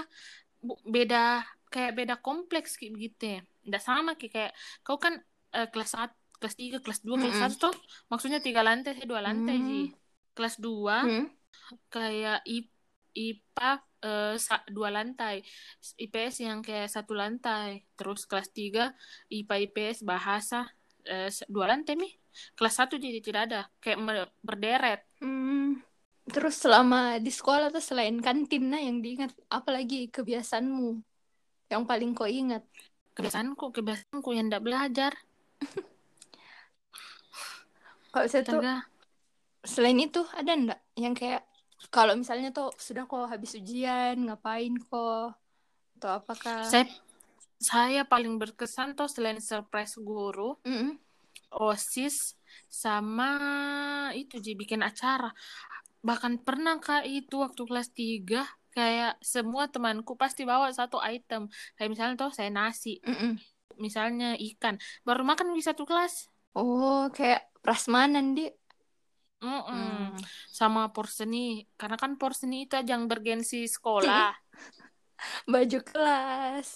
Bu- 0.61 0.79
beda 0.85 1.43
kayak 1.73 1.91
beda 1.99 2.15
kompleks 2.23 2.77
kayak 2.79 2.93
begitu 2.95 3.23
ya 3.35 3.39
enggak 3.65 3.83
sama 3.83 4.11
Ki. 4.19 4.27
kayak 4.31 4.51
kau 4.85 4.95
kan 4.95 5.13
eh, 5.51 5.67
kelas 5.67 5.89
satu 5.95 6.15
kelas 6.39 6.55
tiga 6.57 6.77
kelas 6.79 6.99
dua 7.03 7.15
kelas 7.21 7.35
Mm-mm. 7.35 7.43
satu 7.51 7.55
tuh 7.69 7.75
maksudnya 8.07 8.39
tiga 8.39 8.61
lantai 8.63 9.03
dua 9.03 9.19
lantai 9.27 9.55
Hmm. 9.59 9.67
sih 9.67 9.83
kelas 10.31 10.55
dua 10.63 10.95
Hmm. 11.05 11.25
kayak 11.91 12.37
I- 12.47 12.71
IPA 13.11 13.71
eh, 14.01 14.35
sa- 14.37 14.65
dua 14.67 14.89
lantai. 14.91 15.45
IPS 15.97 16.45
yang 16.45 16.59
kayak 16.65 16.89
satu 16.89 17.13
lantai. 17.13 17.85
Terus 17.95 18.25
kelas 18.25 18.49
tiga 18.51 18.93
IPA 19.29 19.55
IPS 19.69 20.03
bahasa. 20.05 20.67
S- 21.01 21.47
dua 21.49 21.65
lantai 21.73 21.97
nih 21.97 22.13
kelas 22.53 22.75
satu 22.77 22.97
jadi 22.97 23.19
tidak 23.23 23.41
ada. 23.49 23.61
Kayak 23.81 24.29
berderet. 24.41 25.01
Hmm. 25.21 25.81
Terus 26.29 26.61
selama 26.61 27.17
di 27.17 27.33
sekolah 27.33 27.73
tuh 27.73 27.81
selain 27.81 28.21
kantin 28.21 28.69
nah 28.69 28.77
yang 28.77 29.01
diingat 29.01 29.33
apalagi 29.49 30.09
kebiasaanmu? 30.13 31.01
Yang 31.71 31.83
paling 31.87 32.11
kau 32.13 32.27
ingat? 32.29 32.61
kebiasaanku 33.11 33.75
kebiasaanku 33.75 34.29
yang 34.31 34.47
tidak 34.47 34.63
belajar. 34.63 35.11
Kalau 38.11 38.27
saya 38.27 38.43
tuh 38.43 38.59
selain 39.61 39.99
itu 39.99 40.25
ada 40.35 40.51
ndak 40.57 40.79
yang 40.99 41.13
kayak 41.15 41.45
kalau 41.89 42.13
misalnya 42.13 42.53
tuh 42.53 42.69
sudah 42.77 43.09
kok 43.09 43.25
habis 43.31 43.57
ujian 43.57 44.15
ngapain 44.29 44.75
kok 44.77 45.33
atau 45.97 46.09
apakah? 46.21 46.61
saya 46.65 46.85
saya 47.61 48.01
paling 48.05 48.37
berkesan 48.41 48.97
tuh 48.97 49.09
selain 49.09 49.37
surprise 49.41 49.97
guru 50.01 50.57
Mm-mm. 50.65 50.97
osis 51.53 52.37
sama 52.67 53.31
itu 54.17 54.41
ji 54.41 54.57
bikin 54.57 54.81
acara 54.81 55.29
bahkan 56.01 56.41
pernah 56.41 56.81
kak 56.81 57.05
itu 57.05 57.41
waktu 57.41 57.61
kelas 57.69 57.93
3 57.93 58.41
kayak 58.73 59.19
semua 59.21 59.69
temanku 59.69 60.17
pasti 60.17 60.41
bawa 60.47 60.73
satu 60.73 60.97
item 61.03 61.45
kayak 61.77 61.89
misalnya 61.91 62.15
tuh 62.17 62.31
saya 62.33 62.49
nasi 62.49 62.97
Mm-mm. 63.05 63.37
misalnya 63.77 64.33
ikan 64.37 64.81
baru 65.05 65.21
makan 65.21 65.53
di 65.53 65.61
satu 65.61 65.85
kelas 65.85 66.31
Oh 66.51 67.07
kayak 67.15 67.47
prasmanan 67.63 68.35
di. 68.35 68.51
Mm-mm. 69.41 70.13
sama 70.59 70.81
porseni 70.93 71.65
karena 71.79 71.97
kan 72.03 72.11
porseni 72.21 72.55
itu 72.69 72.73
ajang 72.81 73.09
bergensi 73.09 73.65
sekolah 73.65 74.37
Baju 75.51 75.79
kelas. 75.85 76.69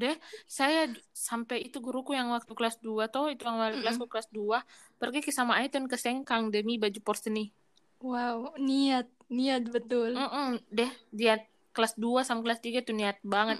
deh 0.00 0.16
saya 0.58 0.80
sampai 1.28 1.56
itu 1.68 1.76
guruku 1.86 2.10
yang 2.18 2.28
waktu 2.36 2.52
kelas 2.58 2.76
2 2.86 3.04
tuh 3.14 3.24
itu 3.32 3.42
yang 3.48 3.56
wali 3.60 3.76
kelasku 3.82 4.06
kelas 4.12 4.28
2 4.32 4.58
pergi 5.00 5.18
ke 5.26 5.30
sama 5.38 5.52
Aiton 5.60 5.84
ke 5.92 5.96
Sengkang 6.00 6.48
demi 6.54 6.74
baju 6.82 7.00
porseni 7.04 7.52
Wow 8.00 8.56
niat 8.56 9.06
niat 9.28 9.62
betul. 9.74 10.10
Mm-mm, 10.16 10.56
deh 10.72 10.90
dia 11.12 11.34
kelas 11.80 11.94
2 12.04 12.20
sama 12.28 12.40
kelas 12.44 12.60
3 12.66 12.78
tuh 12.86 12.94
niat 13.00 13.18
banget 13.34 13.58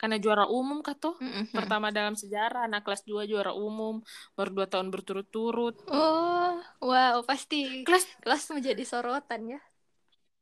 karena 0.00 0.16
juara 0.24 0.44
umum 0.58 0.78
kah 0.86 0.96
tuh 1.04 1.14
Mm-mm. 1.20 1.46
pertama 1.56 1.88
dalam 1.98 2.14
sejarah 2.22 2.60
anak 2.70 2.82
kelas 2.86 3.02
2 3.10 3.22
juara 3.30 3.52
umum 3.66 3.94
baru 4.36 4.50
dua 4.56 4.66
tahun 4.72 4.88
berturut-turut 4.94 5.74
Oh 5.90 6.62
wow 6.88 7.16
pasti 7.28 7.56
kelas 7.84 8.04
kelas 8.22 8.42
menjadi 8.56 8.82
sorotan 8.90 9.42
ya. 9.52 9.58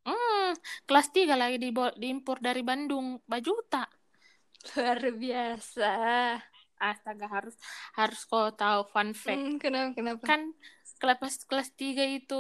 hmm, 0.06 0.50
kelas 0.88 1.06
3 1.16 1.34
lagi 1.42 1.56
di 1.64 1.68
diimpor 2.02 2.36
dari 2.46 2.62
Bandung 2.68 3.06
Bajuta 3.30 3.82
Luar 4.76 5.00
biasa. 5.20 5.90
astaga 6.90 7.26
harus 7.34 7.54
harus 7.98 8.20
kau 8.30 8.46
tahu 8.60 8.80
fun 8.92 9.10
fact 9.24 9.44
Hmm, 9.44 9.58
kenapa 9.62 9.92
kenapa? 9.96 10.26
kan 10.26 10.40
kelas 11.00 11.18
kelas 11.50 11.68
3 11.80 12.04
itu 12.18 12.34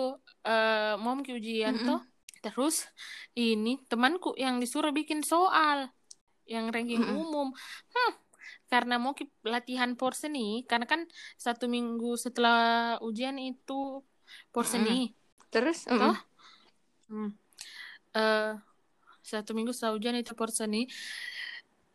eh 0.48 0.92
mau 1.02 1.14
ke 1.26 1.32
ujian 1.38 1.74
Mm-mm. 1.74 1.86
tuh 1.86 1.98
terus 2.46 2.86
ini 3.34 3.82
temanku 3.90 4.38
yang 4.38 4.62
disuruh 4.62 4.94
bikin 4.94 5.26
soal 5.26 5.90
yang 6.46 6.70
ranking 6.70 7.02
Mm-mm. 7.02 7.18
umum 7.26 7.48
hmm, 7.90 8.12
karena 8.70 9.02
mau 9.02 9.18
latihan 9.42 9.98
porseni 9.98 10.62
karena 10.70 10.86
kan 10.86 11.02
satu 11.34 11.66
minggu 11.66 12.14
setelah 12.14 12.94
ujian 13.02 13.34
itu 13.42 14.02
porseni 14.54 15.10
Terus? 15.50 15.90
mm-mm. 15.90 15.98
Toh? 15.98 16.16
Hmm. 17.10 17.30
Eh, 18.14 18.52
satu 19.26 19.50
minggu 19.58 19.74
setelah 19.74 19.98
ujian 19.98 20.14
itu 20.14 20.32
porseni 20.38 20.86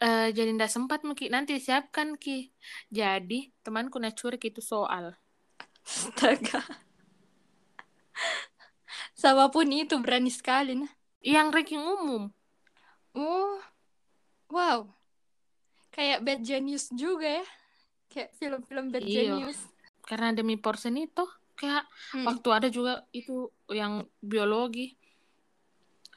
eh 0.01 0.33
jadi 0.33 0.49
ndak 0.57 0.73
sempat 0.73 1.05
Ki 1.13 1.29
nanti 1.29 1.61
siapkan 1.61 2.17
Ki 2.17 2.49
jadi 2.89 3.53
temanku 3.61 4.01
nacuri 4.01 4.41
itu 4.41 4.59
soal 4.59 5.13
Astaga. 5.85 6.61
Sama 9.21 9.47
pun 9.47 9.69
itu 9.69 9.93
berani 9.99 10.27
sekali 10.27 10.73
nah. 10.75 10.89
yang 11.21 11.47
ranking 11.47 11.77
umum 11.77 12.33
Oh, 13.11 13.59
wow. 14.47 14.87
Kayak 15.89 16.23
Bad 16.23 16.41
Genius 16.41 16.87
juga 16.89 17.27
ya. 17.37 17.45
Kayak 18.07 18.29
film-film 18.35 18.87
Bad 18.87 19.03
Iya. 19.03 19.35
Genius. 19.37 19.59
karena 20.01 20.31
demi 20.31 20.55
porsen 20.55 20.97
itu 20.97 21.21
kayak 21.53 21.85
Hmm. 22.09 22.25
waktu 22.25 22.49
ada 22.49 22.67
juga 22.67 22.93
itu 23.11 23.37
yang 23.69 24.01
biologi 24.17 24.97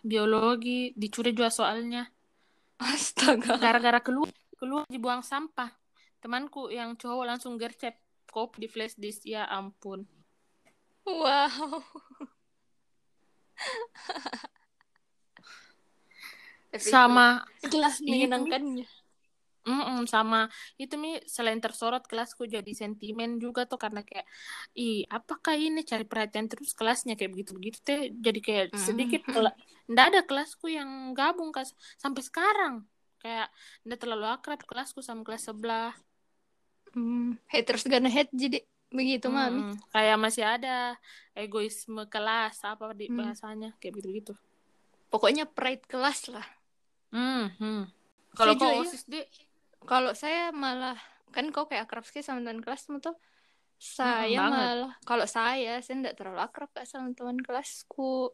biologi 0.00 0.90
dicuri 0.94 1.30
juga 1.30 1.48
soalnya 1.48 2.08
Astaga. 2.76 3.56
gara-gara 3.56 4.00
keluar 4.00 4.28
keluar 4.54 4.82
dibuang 4.86 5.20
sampah 5.20 5.68
temanku 6.18 6.68
yang 6.68 6.94
cowok 6.94 7.24
langsung 7.26 7.54
gercep 7.54 7.92
kopi 8.26 8.64
di 8.64 8.68
flash 8.68 8.96
disk 8.96 9.24
ya 9.24 9.44
ampun 9.46 10.08
Wow. 11.04 11.84
Tapi 16.74 16.90
sama 16.90 17.46
Ini- 17.62 18.10
menyenangkannya. 18.10 18.86
Mm-mm, 19.64 20.04
sama 20.04 20.52
itu 20.76 20.92
mi 21.00 21.16
selain 21.24 21.56
tersorot 21.56 22.04
kelasku 22.04 22.44
jadi 22.44 22.68
sentimen 22.76 23.40
juga 23.40 23.64
tuh 23.64 23.80
karena 23.80 24.04
kayak 24.04 24.28
ih 24.76 25.08
apakah 25.08 25.56
ini 25.56 25.80
cari 25.88 26.04
perhatian 26.04 26.52
terus 26.52 26.76
kelasnya? 26.76 27.16
Kayak 27.16 27.32
begitu 27.32 27.56
begitu 27.56 27.78
teh 27.80 28.12
jadi 28.12 28.40
kayak 28.44 28.66
sedikit 28.76 29.24
Mhm. 29.24 29.32
kela- 29.32 29.56
ndak 29.88 30.06
ada 30.12 30.20
kelasku 30.28 30.68
yang 30.68 31.16
gabung 31.16 31.48
kas 31.48 31.72
sampai 31.96 32.20
sekarang. 32.20 32.84
Kayak 33.24 33.48
ndak 33.88 33.98
terlalu 34.04 34.26
akrab 34.28 34.60
kelasku 34.68 35.00
sama 35.00 35.24
kelas 35.24 35.48
sebelah. 35.48 35.96
Hmm, 36.92 37.40
haters 37.48 37.88
gonna 37.88 38.12
hate 38.12 38.28
jadi 38.36 38.60
begitu 38.94 39.26
mami. 39.28 39.60
Mm-mm, 39.60 39.74
kayak 39.92 40.16
masih 40.24 40.44
ada 40.46 40.94
egoisme 41.34 42.06
kelas 42.06 42.62
apa 42.62 42.94
di 42.94 43.10
Hmm. 43.10 43.18
bahasanya 43.18 43.68
kayak 43.82 43.92
begitu 43.98 44.10
gitu 44.22 44.34
Pokoknya 45.12 45.44
pride 45.46 45.84
kelas 45.86 46.26
lah. 46.34 46.46
Hmm, 47.14 47.54
hmm. 47.60 47.80
Kalau 48.34 48.52
kau 48.58 48.66
ya. 48.66 48.82
osis 48.82 49.06
deh, 49.06 49.26
Kalau 49.84 50.10
saya 50.16 50.50
malah 50.50 50.98
kan 51.30 51.44
kau 51.54 51.68
kayak 51.70 51.86
akrab 51.86 52.02
sekali 52.08 52.24
sama 52.26 52.40
teman 52.42 52.58
kelasmu 52.64 52.98
tuh. 52.98 53.14
Saya 53.78 54.42
banget. 54.42 54.58
malah 54.58 54.92
kalau 55.04 55.26
saya 55.28 55.78
saya 55.84 55.96
tidak 56.02 56.14
terlalu 56.18 56.40
akrab 56.42 56.70
Kak, 56.74 56.86
sama 56.88 57.12
teman 57.14 57.38
kelasku 57.38 58.32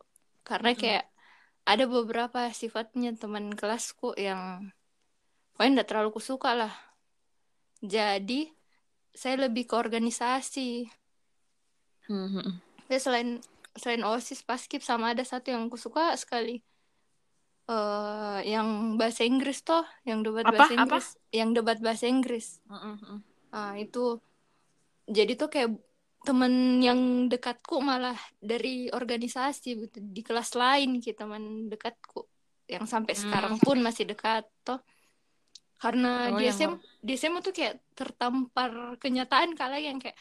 karena 0.49 0.73
Mm-mm. 0.73 0.81
kayak 0.81 1.05
ada 1.69 1.85
beberapa 1.85 2.40
sifatnya 2.55 3.12
teman 3.19 3.52
kelasku 3.52 4.17
yang 4.17 4.73
pokoknya 5.52 5.85
tidak 5.85 5.88
terlalu 5.93 6.11
kusuka 6.17 6.50
lah. 6.57 6.73
Jadi 7.85 8.52
saya 9.14 9.47
lebih 9.49 9.67
ke 9.67 9.75
organisasi. 9.76 10.87
Hmm. 12.07 12.59
Ya 12.90 12.99
selain 12.99 13.38
selain 13.79 14.02
OSIS 14.02 14.43
paskib 14.43 14.83
sama 14.83 15.14
ada 15.14 15.23
satu 15.23 15.55
yang 15.55 15.71
aku 15.71 15.79
suka 15.79 16.14
sekali. 16.19 16.62
eh 17.71 18.38
yang 18.50 18.99
bahasa 18.99 19.23
Inggris 19.23 19.62
toh, 19.62 19.87
yang 20.02 20.26
debat 20.26 20.43
Apa? 20.43 20.59
bahasa 20.59 20.75
Apa? 20.75 20.81
Inggris, 20.99 21.09
yang 21.31 21.50
debat 21.55 21.79
bahasa 21.79 22.11
Inggris. 22.11 22.59
Ah, 23.55 23.79
itu 23.79 24.19
jadi 25.07 25.38
tuh 25.38 25.47
kayak 25.47 25.71
temen 26.26 26.83
yang 26.83 27.31
dekatku 27.31 27.79
malah 27.79 28.19
dari 28.43 28.90
organisasi 28.90 29.87
gitu 29.87 29.99
di 30.02 30.21
kelas 30.21 30.52
lain 30.52 30.99
gitu 31.00 31.17
teman 31.17 31.71
dekatku 31.71 32.26
yang 32.69 32.85
sampai 32.85 33.14
Hmm. 33.17 33.23
sekarang 33.25 33.55
pun 33.62 33.79
masih 33.81 34.05
dekat 34.05 34.45
toh 34.67 34.83
karena 35.81 36.29
Oh, 36.29 36.37
di 36.37 36.45
yang 36.45 36.53
SM 36.53 36.73
di 37.01 37.13
SMA 37.17 37.41
tuh 37.41 37.57
kayak 37.57 37.81
tertampar 37.97 39.01
kenyataan 39.01 39.57
kala 39.57 39.81
yang 39.81 39.97
kayak 39.97 40.15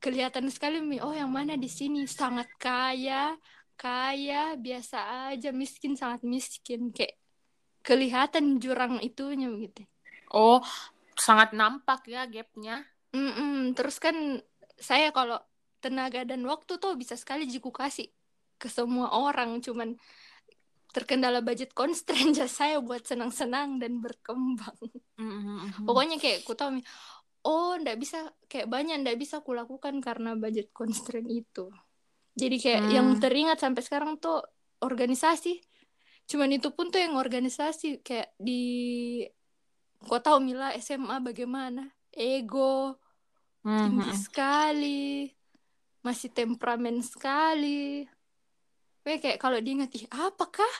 kelihatan 0.00 0.48
sekali 0.48 0.80
Mi, 0.80 1.00
oh 1.00 1.12
yang 1.12 1.28
mana 1.28 1.60
di 1.60 1.68
sini? 1.68 2.08
Sangat 2.08 2.48
kaya 2.56 3.36
kaya 3.76 4.56
biasa 4.56 5.28
aja 5.32 5.52
miskin 5.52 5.92
sangat 5.96 6.24
miskin. 6.24 6.88
Kayak 6.90 7.20
kelihatan 7.84 8.56
jurang 8.56 9.00
itunya 9.04 9.52
begitu. 9.52 9.84
Oh, 10.32 10.64
sangat 11.14 11.52
nampak 11.52 12.08
ya 12.08 12.24
gapnya. 12.24 12.84
Mm-mm. 13.12 13.76
Terus 13.76 14.00
kan 14.00 14.40
saya 14.80 15.12
kalau 15.14 15.38
tenaga 15.78 16.24
dan 16.24 16.42
waktu 16.48 16.80
tuh 16.80 16.96
bisa 16.96 17.14
sekali 17.14 17.44
jiku 17.44 17.68
kasih 17.68 18.08
ke 18.56 18.72
semua 18.72 19.12
orang, 19.12 19.60
cuman 19.60 20.00
terkendala 20.94 21.42
budget 21.42 21.74
constraint 21.74 22.38
aja 22.38 22.46
saya 22.46 22.78
buat 22.78 23.02
senang-senang 23.02 23.82
dan 23.82 23.98
berkembang. 23.98 24.78
Hmm, 25.18 25.26
hmm, 25.26 25.42
hmm, 25.42 25.58
hmm. 25.82 25.86
Pokoknya 25.90 26.16
kayak 26.22 26.46
ku 26.46 26.54
tahu 26.54 26.78
oh 27.44 27.74
ndak 27.76 27.98
bisa 27.98 28.30
kayak 28.46 28.70
banyak 28.70 29.02
ndak 29.02 29.18
bisa 29.18 29.42
kulakukan 29.42 29.98
karena 29.98 30.38
budget 30.38 30.70
constraint 30.70 31.26
itu. 31.28 31.68
Jadi 32.38 32.56
kayak 32.62 32.82
Hmm. 32.86 32.94
yang 32.94 33.08
teringat 33.18 33.58
sampai 33.58 33.82
sekarang 33.82 34.16
tuh 34.22 34.38
organisasi. 34.78 35.58
Cuman 36.30 36.56
itu 36.56 36.72
pun 36.72 36.88
tuh 36.88 37.02
yang 37.02 37.18
organisasi 37.18 38.00
kayak 38.00 38.32
di 38.40 38.62
kau 40.06 40.22
tahu 40.22 40.40
Mila 40.40 40.72
SMA 40.78 41.20
bagaimana? 41.20 41.90
Ego, 42.14 42.96
Hmm, 43.64 43.80
tinggi 43.88 44.12
sekali, 44.12 45.24
masih 46.04 46.28
temperamen 46.36 47.00
sekali. 47.00 48.04
Kayak 49.04 49.18
kayak 49.22 49.38
kalau 49.42 49.58
diingat, 49.60 49.90
ih 49.98 50.06
apakah? 50.08 50.72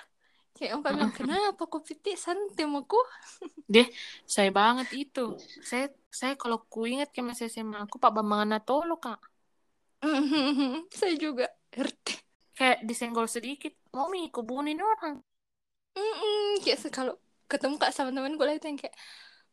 Kayak 0.57 0.71
orang 0.81 0.95
bilang, 0.97 1.13
kenapa 1.19 1.63
kok 1.69 1.83
piti 1.89 2.13
santai 2.17 2.65
aku? 2.65 2.97
Deh, 3.75 3.89
saya 4.35 4.51
banget 4.59 4.89
itu. 5.03 5.21
Saya 5.69 5.85
saya 6.21 6.35
kalau 6.43 6.59
ku 6.73 6.79
ingat 6.93 7.09
ke 7.15 7.21
masa 7.29 7.43
SMA 7.53 7.79
aku 7.85 7.97
Pak 8.03 8.13
Bambang 8.17 8.41
Anatolo, 8.45 8.95
Kak. 9.05 9.19
Saya 10.99 11.15
juga 11.17 11.45
RT. 11.75 12.07
Kayak 12.55 12.79
disenggol 12.89 13.27
sedikit, 13.27 13.73
mau 13.97 14.07
mi 14.13 14.31
kubunin 14.35 14.79
orang. 14.79 15.15
Mm-mm, 15.99 16.63
Kayak 16.63 16.79
kalau 16.97 17.15
ketemu 17.51 17.75
kak 17.83 17.93
sama 17.95 18.11
teman 18.15 18.35
gue 18.39 18.47
itu 18.59 18.67
yang 18.71 18.79
kayak, 18.83 18.97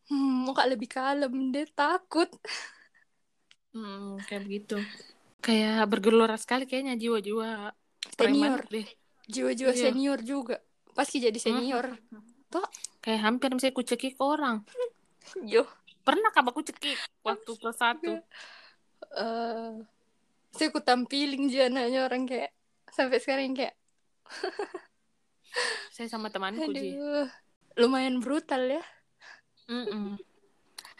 hmm, 0.10 0.30
mau 0.46 0.54
kak 0.58 0.70
lebih 0.74 0.90
kalem, 0.96 1.34
dia 1.54 1.66
takut. 1.78 2.30
Hmm, 3.74 4.20
kayak 4.28 4.42
begitu. 4.48 4.74
Kayak 5.46 5.90
bergelora 5.92 6.36
sekali 6.44 6.64
kayaknya 6.70 6.94
jiwa-jiwa 7.02 7.48
Senior, 8.18 8.62
deh. 8.68 8.88
jiwa-jiwa 9.28 9.72
Iya. 9.74 9.82
senior 9.90 10.20
juga. 10.22 10.58
Pasti 10.94 11.22
jadi 11.22 11.38
senior. 11.38 11.98
Toh, 12.52 12.66
Kayak 13.02 13.22
hampir 13.26 13.50
bisa 13.54 13.72
ku 13.72 13.82
cekik 13.82 14.18
orang. 14.20 14.62
yo. 15.54 15.66
Pernah 16.02 16.34
kak 16.34 16.46
aku 16.46 16.66
cekik 16.66 16.98
waktu 17.22 17.52
kelas 17.58 17.78
satu. 17.78 18.18
eh 19.12 19.74
saya 20.52 20.68
ku 20.70 20.80
tampilin 20.84 21.48
jananya 21.48 22.06
orang 22.06 22.28
kayak 22.28 22.52
sampai 22.92 23.18
sekarang 23.18 23.56
kayak 23.56 23.74
Saya 25.92 26.08
sama 26.08 26.32
temanku 26.32 26.64
aduh 26.64 27.28
lumayan 27.76 28.20
brutal 28.20 28.68
ya 28.68 28.84
Mm-mm. 29.68 30.16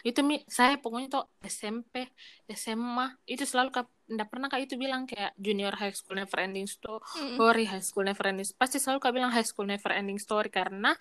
Itu 0.02 0.26
mi, 0.26 0.42
saya 0.50 0.78
pokoknya 0.78 1.08
tuh 1.08 1.24
SMP, 1.46 2.10
SMA 2.50 3.06
itu 3.26 3.46
selalu 3.46 3.70
kak, 3.70 3.86
nggak 4.10 4.28
pernah 4.28 4.46
kak 4.50 4.62
itu 4.66 4.74
bilang 4.74 5.06
kayak 5.06 5.32
junior 5.38 5.74
high 5.78 5.94
school 5.94 6.18
never 6.18 6.38
ending 6.42 6.66
story, 6.66 7.64
high 7.64 7.82
school 7.82 8.02
never 8.06 8.26
ending. 8.26 8.46
Pasti 8.58 8.82
selalu 8.82 8.98
kak 8.98 9.14
bilang 9.14 9.30
high 9.30 9.46
school 9.46 9.66
never 9.66 9.90
ending 9.94 10.18
story 10.18 10.50
karena 10.50 10.94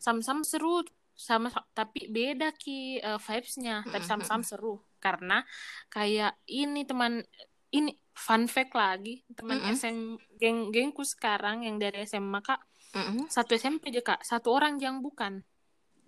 sama-sama 0.00 0.42
seru, 0.42 0.82
sama 1.12 1.52
tapi 1.76 2.08
beda 2.08 2.54
ki 2.56 3.04
uh, 3.04 3.20
vibes-nya, 3.20 3.84
tapi 3.86 4.04
sama-sama 4.06 4.42
seru 4.42 4.80
karena 4.98 5.46
kayak 5.90 6.34
ini 6.50 6.82
teman 6.82 7.22
ini 7.70 7.94
fun 8.18 8.50
fact 8.50 8.74
lagi 8.74 9.22
teman 9.30 9.62
Mm-mm. 9.62 9.76
SM 9.78 9.98
geng 10.40 10.74
gengku 10.74 11.06
sekarang 11.06 11.62
yang 11.62 11.78
dari 11.78 12.02
SMA 12.02 12.40
kak 12.42 12.58
Mm-mm. 12.96 13.30
satu 13.30 13.54
SMP 13.54 13.94
aja 13.94 14.02
kak 14.02 14.20
satu 14.26 14.50
orang 14.50 14.80
yang 14.82 14.98
bukan 15.04 15.44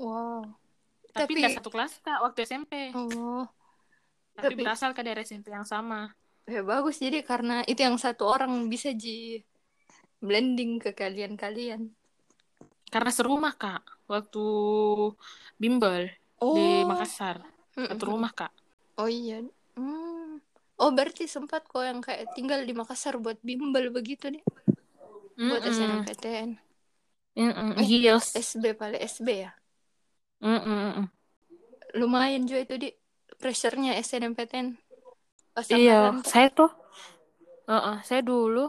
wow 0.00 0.42
tapi 1.14 1.38
tidak 1.38 1.58
satu 1.58 1.68
kelas 1.72 1.92
kak 2.00 2.18
waktu 2.22 2.38
SMP. 2.46 2.72
Oh. 2.94 3.44
Tapi, 4.36 4.54
tapi- 4.54 4.62
berasal 4.62 4.90
ke 4.94 5.02
dari 5.02 5.22
SMP 5.22 5.50
yang 5.50 5.66
sama. 5.66 6.10
Ya 6.48 6.64
bagus. 6.66 6.98
Jadi 6.98 7.22
karena 7.22 7.62
itu 7.68 7.78
yang 7.78 7.94
satu 8.00 8.26
orang 8.26 8.50
bisa 8.66 8.90
ji 8.90 9.44
blending 10.18 10.82
ke 10.82 10.90
kalian-kalian. 10.92 11.90
Karena 12.90 13.10
serumah 13.14 13.54
kak 13.54 13.82
waktu 14.10 14.44
bimbel 15.56 16.10
oh. 16.42 16.58
Di 16.58 16.82
Makassar 16.82 17.38
satu 17.74 18.04
rumah 18.10 18.34
kak. 18.34 18.50
Oh 18.98 19.06
iya. 19.06 19.40
Hmm. 19.78 20.42
oh 20.76 20.90
berarti 20.92 21.24
sempat 21.28 21.64
kok 21.68 21.84
yang 21.84 22.00
kayak 22.00 22.32
tinggal 22.34 22.60
di 22.64 22.72
Makassar 22.72 23.16
buat 23.16 23.38
bimbel 23.40 23.92
begitu 23.92 24.28
nih? 24.32 24.42
Buat 25.38 25.62
Mm-mm. 25.64 25.72
SNMPTN 26.04 26.50
Mm-mm. 27.36 27.70
Eh, 27.80 27.86
Yes. 27.86 28.34
SB 28.34 28.74
paling 28.74 29.00
SB 29.00 29.28
ya 29.46 29.52
Mm-mm. 30.40 31.06
lumayan 31.96 32.46
juga 32.48 32.60
itu 32.64 32.74
di 32.80 32.88
pressure-nya 33.40 33.96
SNMPTN 34.00 34.76
Iya, 35.68 36.16
tuh. 36.22 36.30
saya 36.30 36.48
tuh, 36.50 36.70
Heeh, 37.70 37.96
saya 38.02 38.22
dulu 38.24 38.66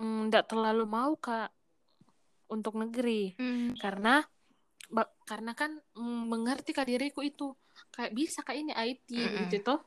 nggak 0.00 0.48
terlalu 0.48 0.84
mau 0.88 1.12
kak 1.20 1.52
untuk 2.50 2.74
negeri 2.80 3.36
Hmm. 3.36 3.76
karena 3.78 4.24
karena 5.28 5.52
kan 5.54 5.70
mm, 5.94 6.22
mengerti 6.26 6.74
kak 6.74 6.88
diriku 6.88 7.22
itu 7.22 7.54
kayak 7.94 8.10
bisa 8.16 8.42
kak 8.42 8.56
ini 8.58 8.72
IT 8.74 9.06
Mm-mm. 9.14 9.46
gitu 9.46 9.56
tuh 9.62 9.80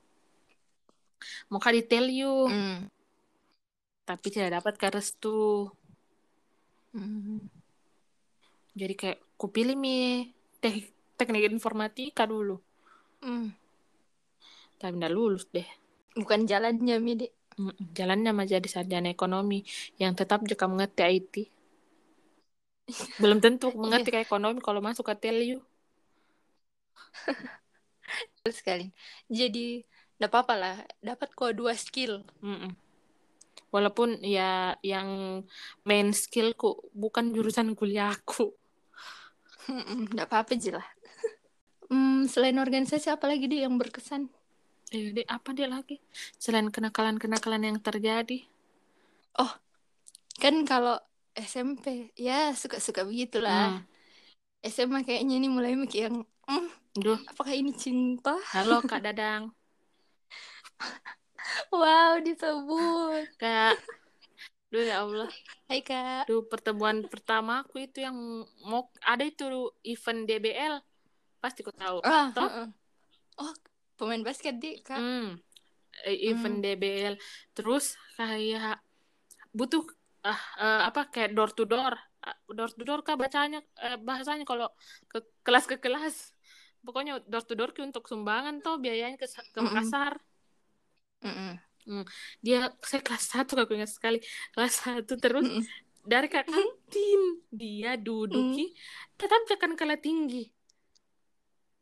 mau 1.51 1.59
kak 1.59 1.73
detail 1.75 2.07
you 2.07 2.47
Hmm. 2.47 2.87
tapi 4.07 4.27
tidak 4.31 4.61
dapat 4.61 4.73
kak 4.79 4.93
restu 4.95 5.67
Hmm. 6.93 7.41
jadi 8.77 8.93
kayak 8.93 9.19
ku 9.35 9.49
pilih 9.49 9.73
mi 9.73 10.29
teh 10.63 10.87
teknik 11.19 11.51
informatika 11.51 12.23
dulu. 12.23 12.55
Hmm. 13.23 13.51
tapi 14.79 14.99
nggak 14.99 15.15
lulus 15.15 15.47
deh. 15.51 15.67
Bukan 16.15 16.43
jalannya 16.43 16.99
Midi 16.99 17.27
jalannya 17.95 18.31
mah 18.35 18.47
jadi 18.47 18.67
sarjana 18.67 19.11
ekonomi. 19.11 19.63
Yang 19.99 20.23
tetap 20.23 20.43
juga 20.47 20.67
mengerti 20.71 21.03
IT 21.03 21.35
belum 23.23 23.39
tentu 23.39 23.71
mengerti 23.71 24.11
kayak 24.11 24.27
ekonomi 24.27 24.59
kalau 24.59 24.83
masuk 24.83 25.07
ke 25.07 25.31
you 25.47 25.63
Betul 28.43 28.53
sekali. 28.53 28.85
Jadi 29.31 29.81
tidak 30.19 30.29
apa-apa 30.29 30.53
lah. 30.59 30.75
Dapat 30.99 31.31
kok 31.31 31.55
dua 31.55 31.73
skill. 31.79 32.27
Mm-mm. 32.43 32.75
Walaupun 33.73 34.21
ya 34.21 34.77
yang 34.85 35.41
main 35.87 36.13
skillku 36.13 36.91
bukan 36.93 37.31
jurusan 37.33 37.73
kuliahku. 37.73 38.53
Tidak 40.11 40.25
apa-apa 40.29 40.51
aja 40.55 40.71
lah 40.81 40.87
hmm, 41.89 42.27
selain 42.29 42.57
organisasi 42.59 43.07
apa 43.13 43.25
lagi 43.29 43.45
dia 43.51 43.65
yang 43.69 43.75
berkesan? 43.77 44.27
Eh, 44.93 45.09
deh, 45.09 45.25
apa 45.25 45.57
dia 45.57 45.65
lagi? 45.65 45.97
Selain 46.37 46.69
kenakalan-kenakalan 46.69 47.65
yang 47.65 47.77
terjadi. 47.81 48.45
Oh, 49.41 49.49
kan 50.37 50.61
kalau 50.69 51.01
SMP 51.33 52.13
ya 52.13 52.53
suka-suka 52.53 53.01
begitulah. 53.01 53.81
Hmm. 53.81 53.89
SMA 54.63 55.01
kayaknya 55.03 55.41
ini 55.41 55.49
mulai 55.49 55.73
mikir 55.75 56.07
yang 56.07 56.23
"Hmm, 56.47 56.69
Duh, 56.93 57.17
apakah 57.25 57.51
ini 57.57 57.73
cinta? 57.73 58.37
halo 58.53 58.79
Kak 58.85 59.01
Dadang. 59.01 59.49
Wow, 61.73 62.21
disebut. 62.23 63.27
Kak, 63.41 63.75
duh 64.73 64.81
ya 64.81 65.05
Allah. 65.05 65.29
Hai 65.69 65.85
Kak. 65.85 66.25
Duh, 66.25 66.41
pertemuan 66.49 67.05
pertama 67.05 67.61
aku 67.61 67.85
itu 67.85 68.01
yang 68.01 68.17
mau 68.65 68.89
ada 69.05 69.21
itu 69.21 69.45
event 69.85 70.25
DBL. 70.25 70.81
Pasti 71.37 71.61
kau 71.61 71.69
tahu. 71.77 72.01
Ah, 72.01 72.33
Toh? 72.33 72.49
heeh. 72.49 72.67
Oh, 73.37 73.53
pemain 74.01 74.25
basket 74.25 74.57
di 74.57 74.81
Kak. 74.81 74.97
Hmm. 74.97 75.37
Eh, 76.09 76.33
Event 76.33 76.65
DBL. 76.65 77.21
Terus 77.53 77.93
kayak 78.17 78.81
butuh 79.53 79.85
ah 80.25 80.41
eh, 80.57 80.81
apa 80.89 81.05
kayak 81.13 81.37
door 81.37 81.53
to 81.53 81.69
door. 81.69 81.93
Door 82.49 82.73
to 82.73 82.81
door 82.81 83.05
kah 83.05 83.13
bacanya 83.13 83.61
eh, 83.77 84.01
bahasanya 84.01 84.41
kalau 84.41 84.73
ke 85.05 85.21
kelas 85.45 85.69
ke 85.69 85.77
kelas. 85.77 86.33
Pokoknya 86.81 87.21
door 87.29 87.45
to 87.45 87.53
door 87.53 87.69
untuk 87.77 88.09
sumbangan 88.09 88.57
toh 88.65 88.81
biayanya 88.81 89.21
ke, 89.21 89.29
ke. 89.29 89.59
Makassar. 89.61 90.17
Mm-mm. 91.83 92.05
Dia 92.39 92.71
saya 92.81 93.01
kelas 93.03 93.23
satu 93.27 93.59
aku 93.59 93.75
ingat 93.75 93.91
sekali. 93.91 94.19
Kelas 94.51 94.73
satu 94.79 95.13
terus 95.19 95.43
Mm-mm. 95.43 95.63
dari 96.03 96.27
ke 96.27 96.43
kantin 96.43 97.21
dia 97.49 97.95
duduk 97.95 98.55
Mm. 98.55 98.67
tetap 99.15 99.41
akan 99.47 99.71
kalah 99.75 99.99
tinggi. 99.99 100.51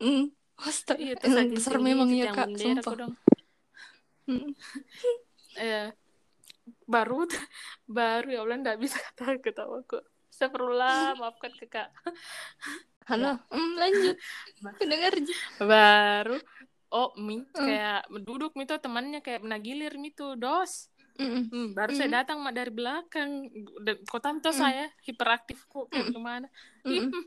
Mm. 0.02 0.34
Astaga, 0.62 1.02
Iya, 1.02 1.14
emang 1.26 1.50
besar 1.58 1.74
tingginya 1.82 1.90
memang 1.90 2.10
ya 2.14 2.26
Kak, 2.30 2.48
sumpah. 2.54 2.84
kok 2.86 2.96
dong. 2.98 3.14
Mm. 4.30 4.50
Eh, 5.52 5.92
baru 6.88 7.28
baru 7.98 8.28
ya 8.32 8.40
Allah 8.48 8.56
nggak 8.64 8.80
bisa 8.80 8.96
kata 8.96 9.36
ketawaku. 9.44 10.00
Astagfirullah, 10.32 11.12
maafkan 11.20 11.52
kakak. 11.60 11.92
Halo, 13.10 13.36
Mm, 13.52 13.72
lanjut. 13.76 14.16
Ba- 14.64 14.72
Aku 14.72 14.84
dengar 14.88 15.12
aja. 15.12 15.36
Baru 15.60 16.38
oh 16.92 17.16
mi 17.18 17.40
Hmm. 17.42 17.66
kayak 17.66 18.02
duduk 18.24 18.52
mi 18.54 18.68
tuh 18.68 18.78
temannya 18.78 19.24
kayak 19.24 19.42
menagilir 19.42 19.96
mi 19.96 20.12
tuh 20.12 20.36
dos. 20.36 20.92
Mm-mm. 21.20 21.44
Hmm, 21.52 21.70
baru 21.76 21.92
saya 21.92 22.08
Mm. 22.08 22.18
datang 22.24 22.38
mak 22.40 22.56
dari 22.56 22.72
belakang. 22.72 23.52
Kota 24.08 24.32
tuh 24.40 24.56
Mm. 24.56 24.62
saya 24.64 24.86
hiperaktif 25.04 25.68
kok 25.68 25.92
kayak 25.92 26.08
Mm. 26.08 26.14
gimana. 26.16 26.48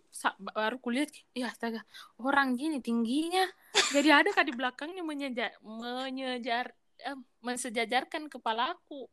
Sa- 0.08 0.34
baru 0.40 0.80
kulihat, 0.80 1.12
ya 1.36 1.52
astaga, 1.52 1.84
orang 2.16 2.56
gini 2.56 2.80
tingginya. 2.80 3.44
Jadi 3.92 4.08
ada 4.08 4.32
kak 4.32 4.48
di 4.48 4.54
belakangnya 4.56 5.04
menyejar, 5.04 5.52
menyejar, 5.60 6.72
eh, 6.98 7.18
mensejajarkan 7.44 8.32
kepalaku 8.32 9.06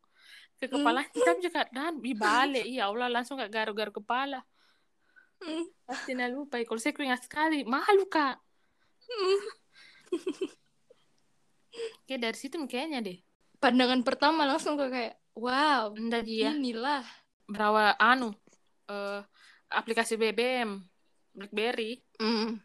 ke 0.56 0.70
Mm. 0.70 0.74
kepala 0.78 1.00
kita 1.10 1.32
juga 1.42 1.62
dan 1.74 1.98
di 1.98 2.14
balik 2.14 2.62
ya 2.62 2.86
Allah 2.86 3.10
langsung 3.10 3.34
gak 3.34 3.50
garu-garu 3.50 3.90
kepala 3.90 4.46
Mm. 5.42 5.66
pasti 5.82 6.14
lupa 6.14 6.62
kalau 6.62 6.78
saya 6.78 6.94
ingat 6.94 7.26
sekali 7.26 7.66
malu 7.66 8.06
kak 8.06 8.38
Mm. 9.10 9.38
kayak 12.06 12.20
dari 12.20 12.38
situ 12.38 12.56
kayaknya 12.68 12.98
deh. 13.02 13.18
Pandangan 13.62 14.02
pertama 14.02 14.44
langsung 14.44 14.74
kok 14.74 14.90
kayak, 14.90 15.16
wow, 15.38 15.94
Ndak 15.94 16.26
Ji, 16.26 16.42
ya 16.44 16.52
inilah. 16.52 17.04
berawa 17.46 17.92
anu 18.00 18.32
eh 18.88 19.20
aplikasi 19.70 20.18
BBM 20.18 20.82
BlackBerry. 21.32 22.02
Mm. 22.20 22.60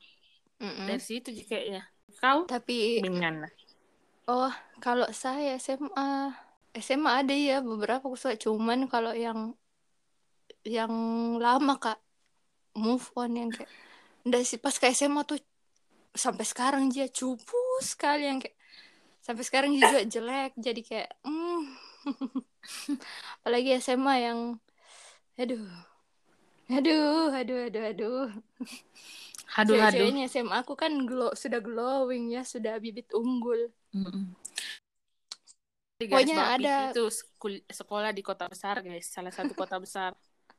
Mm-mm. 0.57 0.87
dari 0.89 1.03
situ 1.03 1.29
kayaknya. 1.45 1.85
Kau? 2.17 2.49
Tapi 2.49 2.97
Oh, 4.27 4.51
kalau 4.83 5.07
saya 5.15 5.55
SMA, 5.55 6.35
SMA 6.75 7.23
ada 7.23 7.31
ya 7.31 7.63
beberapa 7.63 8.11
suka 8.11 8.35
cuman 8.35 8.91
kalau 8.91 9.15
yang 9.15 9.55
yang 10.67 10.91
lama 11.39 11.79
Kak 11.79 11.99
move 12.75 13.07
on 13.15 13.39
yang 13.39 13.49
kayak. 13.53 13.71
Enggak 14.27 14.43
sih 14.43 14.59
pas 14.59 14.75
ke 14.75 14.91
SMA 14.91 15.23
tuh 15.23 15.39
sampai 16.17 16.43
sekarang 16.43 16.89
dia 16.89 17.07
cupu 17.07 17.61
sekali 17.79 18.27
yang 18.27 18.41
kayak 18.41 18.57
sampai 19.21 19.43
sekarang 19.45 19.71
dia 19.77 19.87
juga 19.87 20.03
jelek 20.07 20.51
jadi 20.57 20.81
kayak 20.81 21.09
hmm. 21.21 21.63
apalagi 23.43 23.77
SMA 23.79 24.15
yang 24.25 24.39
aduh 25.37 25.67
aduh 26.67 27.31
aduh 27.31 27.59
aduh 27.69 27.83
aduh. 27.87 28.27
Haduh 29.47 29.79
haduh. 29.79 29.95
Cewek-ceweknya 29.95 30.27
SMA 30.27 30.59
aku 30.59 30.75
kan 30.75 30.91
glow 31.07 31.31
sudah 31.31 31.63
glowing 31.63 32.35
ya 32.35 32.43
sudah 32.43 32.75
bibit 32.83 33.07
unggul. 33.15 33.71
Di 35.97 36.05
garis 36.05 36.27
Pokoknya 36.27 36.37
ada- 36.59 36.91
itu 36.91 37.07
sekolah 37.71 38.11
di 38.11 38.21
kota 38.21 38.51
besar 38.51 38.83
guys. 38.83 39.07
Salah 39.07 39.31
satu 39.31 39.55
kota 39.55 39.79
besar. 39.79 40.11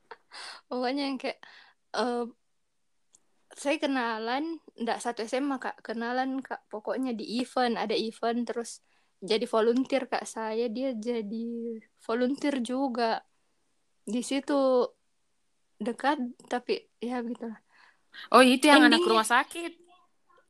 Pokoknya 0.73 1.05
yang 1.05 1.21
kayak 1.21 1.39
eh 1.95 2.25
saya 3.59 3.77
kenalan 3.77 4.45
enggak 4.73 4.99
satu 4.99 5.21
SMA 5.25 5.59
Kak, 5.59 5.83
kenalan 5.83 6.39
Kak. 6.39 6.63
Pokoknya 6.69 7.11
di 7.11 7.39
event, 7.39 7.75
ada 7.75 7.93
event 7.93 8.47
terus 8.47 8.81
jadi 9.19 9.43
volunteer 9.45 10.07
Kak 10.07 10.25
saya, 10.25 10.71
dia 10.71 10.95
jadi 10.95 11.47
volunteer 11.99 12.63
juga. 12.63 13.19
Di 14.05 14.23
situ 14.23 14.87
dekat 15.77 16.19
tapi 16.47 16.75
ya 16.99 17.19
gitu 17.21 17.47
lah. 17.47 17.59
oh 18.33 18.43
itu 18.43 18.67
yang 18.67 18.83
anak 18.83 18.99
Endingnya- 18.99 19.11
rumah 19.13 19.29
sakit 19.29 19.73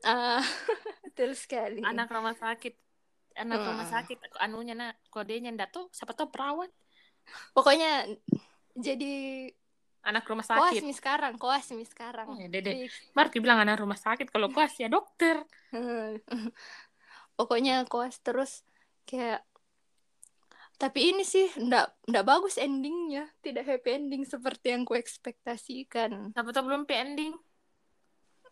Ah, 0.00 0.40
betul 1.04 1.34
sekali. 1.34 1.82
anak 1.82 2.08
rumah 2.08 2.32
sakit 2.32 2.72
anak 3.34 3.60
rumah 3.60 3.82
Hmm. 3.82 3.94
sakit 3.98 4.18
anunya 4.38 4.72
nak 4.72 4.96
kodenya 5.08 5.50
ndak 5.50 5.68
tuh 5.68 5.90
siapa 5.90 6.12
tuh 6.12 6.28
perawat 6.28 6.70
Pokoknya 7.52 8.08
jadi 8.72 9.50
anak 10.08 10.24
rumah 10.24 10.44
koas 10.44 10.72
sakit 10.72 10.82
mi 10.82 10.94
sekarang, 10.96 11.32
koas 11.36 11.68
mi 11.76 11.84
sekarang. 11.84 12.26
Oh, 12.32 12.36
ya, 12.40 12.48
dede 12.48 12.88
Fix. 12.88 13.12
baru 13.12 13.28
bilang 13.44 13.60
anak 13.60 13.76
rumah 13.78 14.00
sakit 14.00 14.32
kalau 14.32 14.48
kuas 14.48 14.72
ya 14.80 14.88
dokter 14.88 15.44
Pokoknya 17.38 17.84
koas 17.86 18.18
terus 18.24 18.64
kayak 19.04 19.44
tapi 20.78 21.10
ini 21.10 21.26
sih 21.26 21.50
ndak 21.58 21.90
ndak 22.06 22.22
bagus 22.22 22.54
endingnya, 22.54 23.26
tidak 23.42 23.66
happy 23.66 23.98
ending 23.98 24.22
seperti 24.22 24.70
yang 24.70 24.86
ku 24.86 24.94
ekspektasikan. 24.94 26.30
siapa 26.30 26.54
tuh 26.54 26.62
belum 26.62 26.86
ending 26.86 27.34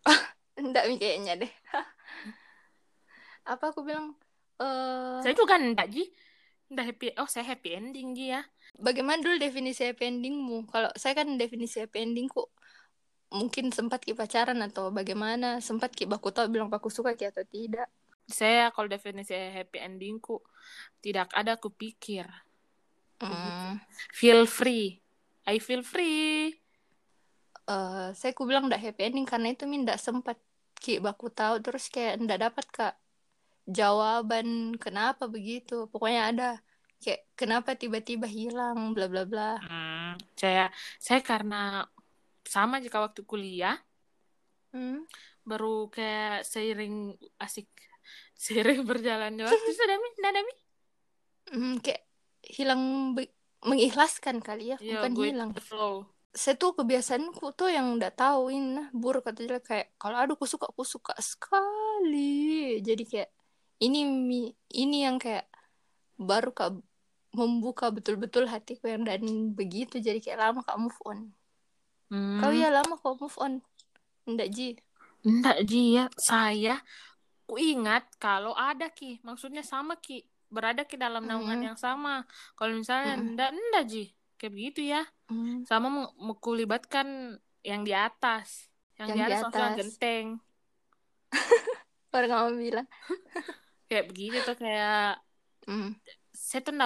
Ndak 0.56 0.84
kayaknya 0.98 1.32
deh. 1.44 1.52
Apa 3.52 3.70
aku 3.70 3.86
bilang 3.86 4.16
eh 4.56 5.20
saya 5.22 5.34
juga 5.36 5.60
ndak 5.60 5.86
ji 5.92 6.08
ndak 6.72 6.84
happy 6.90 7.06
oh 7.20 7.28
saya 7.28 7.44
happy 7.46 7.76
ending 7.76 8.16
ji 8.16 8.32
ya 8.32 8.42
bagaimana 8.78 9.18
dulu 9.24 9.36
definisi 9.40 9.84
happy 9.88 10.04
endingmu? 10.08 10.68
Kalau 10.72 10.90
saya 10.96 11.12
kan 11.18 11.28
definisi 11.40 11.80
happy 11.82 11.98
endingku 12.04 12.44
mungkin 13.32 13.74
sempat 13.74 14.06
ki 14.06 14.14
pacaran 14.14 14.58
atau 14.62 14.94
bagaimana, 14.94 15.58
sempat 15.58 15.90
ki 15.92 16.06
baku 16.06 16.30
tahu 16.30 16.46
bilang 16.52 16.70
baku 16.70 16.88
suka 16.88 17.18
ki 17.18 17.28
atau 17.34 17.44
tidak. 17.46 17.88
saya 18.26 18.74
kalau 18.74 18.90
definisi 18.90 19.32
happy 19.34 19.78
endingku 19.78 20.42
tidak 20.98 21.30
ada 21.30 21.54
kupikir 21.54 22.26
Hmm. 23.16 23.80
feel 24.12 24.44
free 24.44 25.00
I 25.48 25.56
feel 25.56 25.80
free 25.80 26.52
eh 27.64 28.08
saya 28.12 28.32
ku 28.36 28.44
bilang 28.44 28.68
ndak 28.68 28.82
happy 28.84 29.08
ending 29.08 29.24
karena 29.24 29.56
itu 29.56 29.64
min 29.64 29.88
ndak 29.88 29.96
sempat 29.96 30.36
ki 30.76 31.00
baku 31.00 31.32
tahu 31.32 31.64
terus 31.64 31.88
kayak 31.88 32.20
ndak 32.20 32.44
dapat 32.44 32.66
kak 32.68 32.94
jawaban 33.64 34.76
kenapa 34.76 35.24
begitu 35.26 35.88
pokoknya 35.88 36.22
ada 36.28 36.48
kayak 37.06 37.22
kenapa 37.38 37.78
tiba-tiba 37.78 38.26
hilang? 38.26 38.90
bla 38.90 39.06
bla 39.06 39.22
bla. 39.22 39.50
Hmm, 39.62 40.18
saya 40.34 40.74
saya 40.98 41.22
karena 41.22 41.86
sama 42.42 42.82
jika 42.82 42.98
waktu 42.98 43.22
kuliah. 43.22 43.78
Hmm. 44.74 45.06
baru 45.46 45.86
kayak 45.94 46.42
seiring 46.42 47.14
asik 47.38 47.70
seiring 48.44 48.82
berjalannya 48.82 49.46
waktu. 49.46 49.70
Sudah 49.72 49.96
mi? 50.02 50.08
Sudah 50.18 50.30
mi? 50.42 50.54
Hmm, 51.54 51.74
kayak 51.78 52.02
hilang 52.42 53.14
mengikhlaskan 53.62 54.42
kali 54.42 54.74
ya 54.74 54.76
Yo, 54.82 54.98
bukan 55.00 55.12
gue 55.14 55.26
hilang. 55.30 55.50
flow 55.62 56.10
saya 56.36 56.54
tuh 56.60 56.76
kebiasaanku 56.76 57.56
tuh 57.56 57.72
yang 57.72 57.96
ndak 57.96 58.20
tahu 58.20 58.52
ini 58.52 58.76
nah, 58.76 58.88
buruk 58.92 59.24
atau 59.24 59.40
jelek 59.40 59.64
kayak 59.64 59.86
kalau 59.96 60.20
aduh 60.20 60.36
aku 60.36 60.44
suka 60.44 60.68
aku 60.68 60.84
suka 60.84 61.16
sekali. 61.16 62.76
Jadi 62.84 63.02
kayak 63.08 63.30
ini 63.80 64.04
mi- 64.04 64.52
ini 64.76 65.08
yang 65.08 65.16
kayak 65.16 65.48
baru 66.20 66.52
kak 66.52 66.76
membuka 67.36 67.92
betul-betul 67.92 68.48
hatiku 68.48 68.88
yang 68.88 69.04
dan 69.04 69.20
begitu 69.52 70.00
jadi 70.00 70.16
kayak 70.18 70.40
lama 70.40 70.60
kak 70.64 70.80
move 70.80 70.96
on 71.04 71.28
hmm. 72.08 72.40
kau 72.40 72.50
ya 72.50 72.72
lama 72.72 72.96
kok 72.96 73.20
move 73.20 73.36
on 73.36 73.60
ndak 74.24 74.48
ji 74.50 74.80
Enggak 75.20 75.58
Ji 75.66 75.98
ya 75.98 76.06
saya 76.14 76.78
ku 77.44 77.58
ingat 77.58 78.06
kalau 78.16 78.54
ada 78.54 78.86
ki 78.88 79.18
maksudnya 79.20 79.60
sama 79.60 79.98
ki 79.98 80.22
berada 80.46 80.86
ki 80.86 80.94
dalam 80.94 81.26
naungan 81.26 81.58
Mm. 81.58 81.66
yang 81.66 81.78
sama 81.78 82.22
kalau 82.54 82.78
misalnya 82.78 83.18
Mm. 83.18 83.34
enggak 83.34 83.50
enggak 83.50 83.84
Ji 83.86 84.04
kayak 84.38 84.52
begitu 84.54 84.80
ya 84.86 85.02
Hmm. 85.26 85.66
sama 85.66 85.90
meng- 85.90 86.14
mengkulibatkan 86.22 87.38
yang 87.62 87.82
di 87.82 87.90
atas 87.90 88.70
yang, 88.94 89.10
Yang 89.10 89.18
di 89.18 89.22
atas 89.34 89.42
atas. 89.50 89.74
genteng 89.74 90.26
orang 92.14 92.30
kamu 92.30 92.50
bilang 92.62 92.88
kayak 93.86 94.06
begitu 94.06 94.38
tuh 94.46 94.54
kayak 94.54 95.18
mm. 95.66 95.90
Saya 96.36 96.60
tuh 96.60 96.76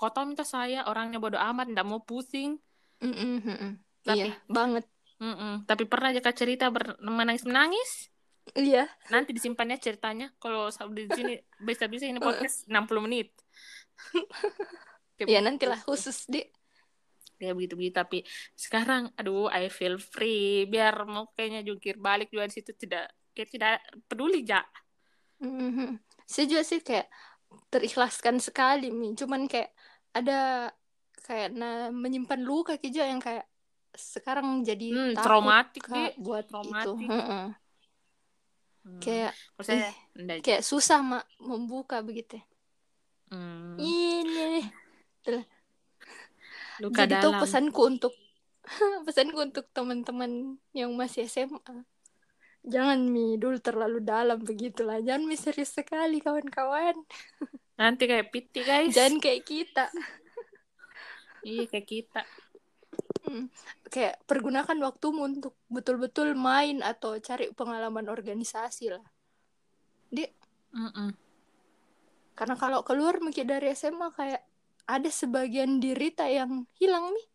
kau 0.00 0.08
tahu 0.08 0.32
minta 0.32 0.42
saya 0.48 0.88
orangnya 0.88 1.20
bodoh 1.20 1.38
amat 1.38 1.68
nggak 1.68 1.86
mau 1.86 2.00
pusing. 2.00 2.56
Mm, 3.04 3.12
mm, 3.12 3.38
mm, 3.44 3.56
mm. 3.60 3.72
Tapi- 4.04 4.18
iya 4.18 4.32
banget. 4.48 4.84
Mm-mm. 5.14 5.62
tapi 5.70 5.86
pernah 5.86 6.10
aja 6.10 6.18
kak 6.18 6.34
cerita 6.34 6.74
ber- 6.74 6.98
menangis 6.98 7.46
menangis 7.46 8.10
iya. 8.52 8.84
Nanti 9.08 9.32
disimpannya 9.32 9.80
ceritanya. 9.80 10.28
Kalau 10.36 10.68
di 10.92 11.08
sini 11.08 11.38
bisa 11.64 11.88
bisa 11.88 12.04
ini 12.04 12.20
podcast 12.26 12.68
60 12.68 13.06
menit. 13.06 13.32
Ya 15.14 15.38
nantilah 15.38 15.78
khusus 15.86 16.26
deh 16.26 16.50
kayak 17.38 17.54
begitu 17.54 17.74
begitu 17.78 17.94
tapi 17.94 18.18
sekarang 18.58 19.14
aduh 19.14 19.46
I 19.46 19.70
feel 19.70 20.02
free. 20.02 20.66
Biar 20.66 21.06
mau 21.06 21.30
kayaknya 21.38 21.62
jungkir 21.62 22.02
balik 22.02 22.34
juga 22.34 22.50
di 22.50 22.58
situ. 22.58 22.74
Tidak 22.74 23.30
kayak 23.30 23.48
tidak 23.54 23.78
peduli 24.10 24.42
ja. 24.42 24.66
Mhm. 25.38 26.02
Saya 26.26 26.50
juga 26.50 26.62
sih 26.66 26.82
kayak 26.82 27.06
terikhlaskan 27.72 28.36
sekali 28.46 28.84
mi. 29.00 29.06
Cuman 29.20 29.42
kayak 29.52 29.70
ada 30.18 30.32
kayak 31.26 31.48
nah 31.60 31.74
menyimpan 32.02 32.40
luka 32.50 32.72
gitu 32.82 32.96
yang 33.00 33.20
kayak 33.26 33.44
sekarang 33.94 34.46
jadi 34.68 34.84
Hmm, 34.90 35.10
takut 35.16 35.54
traumatik, 35.54 35.84
Kak, 35.86 36.10
buat 36.24 36.46
itu. 36.70 36.90
Traumatik. 36.92 37.08
Heeh. 37.10 37.44
Hmm. 38.84 39.00
Kayak 39.02 39.32
saya 39.66 39.86
ih, 39.90 39.94
enggak. 40.18 40.40
kayak 40.44 40.62
susah 40.70 40.98
mak 41.10 41.24
membuka 41.48 41.96
begitu. 42.08 42.36
Hmm, 43.30 43.92
Ini 43.92 44.46
luka 46.82 47.00
jadi 47.00 47.14
tuh 47.22 47.32
dalam 47.32 47.34
pesanku 47.40 47.80
untuk 47.92 48.12
pesanku 49.06 49.38
untuk 49.48 49.64
teman-teman 49.76 50.58
yang 50.78 50.90
masih 51.00 51.26
SMA. 51.28 51.74
Jangan 52.64 53.00
mi 53.12 53.36
dulu 53.36 53.58
terlalu 53.60 53.98
dalam 54.00 54.40
begitulah. 54.40 54.98
Jangan 55.04 55.24
mi 55.28 55.36
serius 55.36 55.70
sekali 55.76 56.18
kawan-kawan. 56.24 56.96
nanti 57.80 58.02
kayak 58.10 58.30
piti 58.32 58.60
guys 58.62 58.94
Jangan 58.94 59.18
kayak 59.22 59.42
kita. 59.46 59.84
iya 61.48 61.64
kayak 61.70 61.88
kita 61.88 62.22
Hmm. 63.24 63.48
kayak 63.88 64.20
pergunakan 64.28 64.76
waktumu 64.84 65.24
untuk 65.24 65.56
betul-betul 65.72 66.36
main 66.36 66.84
atau 66.84 67.16
cari 67.18 67.48
pengalaman 67.56 68.06
organisasi 68.12 68.92
lah. 68.92 69.04
Di 70.10 70.24
Mm-mm. 70.74 71.14
karena 72.38 72.54
kalau 72.62 72.80
keluar 72.88 73.18
mungkin 73.22 73.46
dari 73.46 73.70
SMA 73.74 74.08
kayak 74.18 74.42
ada 74.86 75.10
sebagian 75.10 75.78
diri 75.82 76.08
tak 76.14 76.30
yang 76.30 76.52
hilang 76.78 77.06
nih. 77.14 77.26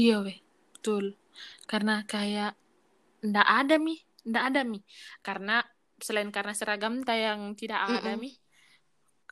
iya 0.00 0.16
weh 0.24 0.38
betul 0.72 1.04
karena 1.70 2.04
kayak 2.12 2.52
ndak 3.24 3.48
ada 3.48 3.76
mi 3.80 4.03
ndak 4.24 4.44
ada 4.52 4.60
mi 4.64 4.80
karena 5.20 5.60
selain 6.00 6.32
karena 6.34 6.52
seragam 6.56 7.04
tak 7.06 7.20
yang 7.20 7.40
tidak 7.54 7.80
ada 7.84 8.16
Mm-mm. 8.16 8.20
mi 8.20 8.30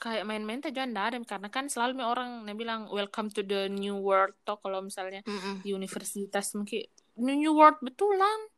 kayak 0.03 0.27
main-main 0.27 0.59
tak 0.59 0.75
juga 0.75 0.91
ndak 0.91 1.05
ada 1.15 1.17
Mi. 1.23 1.27
karena 1.31 1.49
kan 1.49 1.71
selalu 1.71 2.03
mi 2.03 2.05
orang 2.05 2.43
yang 2.43 2.59
bilang 2.59 2.81
welcome 2.91 3.31
to 3.31 3.47
the 3.47 3.71
new 3.71 3.95
world 4.03 4.35
toh 4.43 4.59
kalau 4.59 4.83
misalnya 4.83 5.23
Mm-mm. 5.23 5.63
di 5.63 5.71
universitas 5.71 6.59
mungkin 6.59 6.83
new, 7.23 7.39
new 7.39 7.55
world 7.55 7.79
betulan 7.79 8.51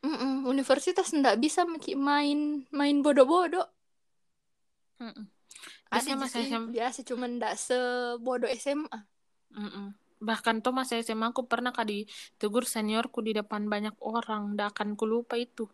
Mm-mm. 0.00 0.48
Universitas 0.48 1.12
ndak 1.12 1.36
bisa 1.44 1.68
main 1.68 2.64
main 2.72 2.96
bodoh-bodoh. 3.04 3.68
Mm-mm. 4.96 5.28
Ada 5.92 6.16
Biasa 6.16 6.40
SMA 6.40 7.04
cuman 7.04 7.30
ndak 7.36 7.54
sebodoh 7.60 8.48
SMA. 8.56 8.98
Mm-mm. 9.50 9.92
bahkan 10.20 10.60
tuh 10.60 10.72
mas 10.76 10.92
SMA 10.92 11.32
aku 11.32 11.48
pernah 11.48 11.72
kak 11.72 11.88
ditegur 11.88 12.68
seniorku 12.68 13.24
di 13.24 13.32
depan 13.32 13.66
banyak 13.66 13.96
orang 14.04 14.52
ndak 14.52 14.76
akan 14.76 14.92
ku 14.92 15.08
lupa 15.08 15.40
itu 15.40 15.64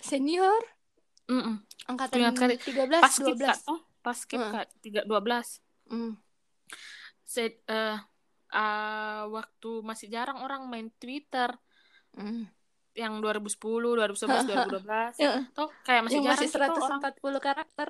Senior 0.00 0.60
Mm-mm. 1.26 1.58
angkatan 1.90 2.16
Ingat 2.22 2.34
kali 2.38 2.54
13 2.58 3.02
pas 3.02 3.12
skip 3.12 3.34
12. 3.34 3.42
kak 3.42 3.58
tuh 3.66 3.80
pas 4.02 4.18
kak 4.22 4.66
tiga 4.82 5.00
dua 5.06 5.20
belas 5.22 5.60
Mm. 5.86 6.18
Eh, 7.38 7.54
eh, 8.50 9.22
waktu 9.30 9.70
masih 9.86 10.10
jarang 10.10 10.42
orang 10.42 10.66
main 10.66 10.90
Twitter 10.98 11.54
Mm. 12.16 12.48
yang 12.96 13.20
2010, 13.20 13.92
2011, 13.94 14.48
2012 14.48 15.14
Ya, 15.20 15.44
tuh 15.52 15.68
kayak 15.84 16.08
masih 16.08 16.16
yang 16.18 16.32
jarang 16.32 16.40
masih 16.42 16.48
gitu 16.48 16.58
orang 16.58 17.00
140 17.04 17.38
karakter. 17.44 17.88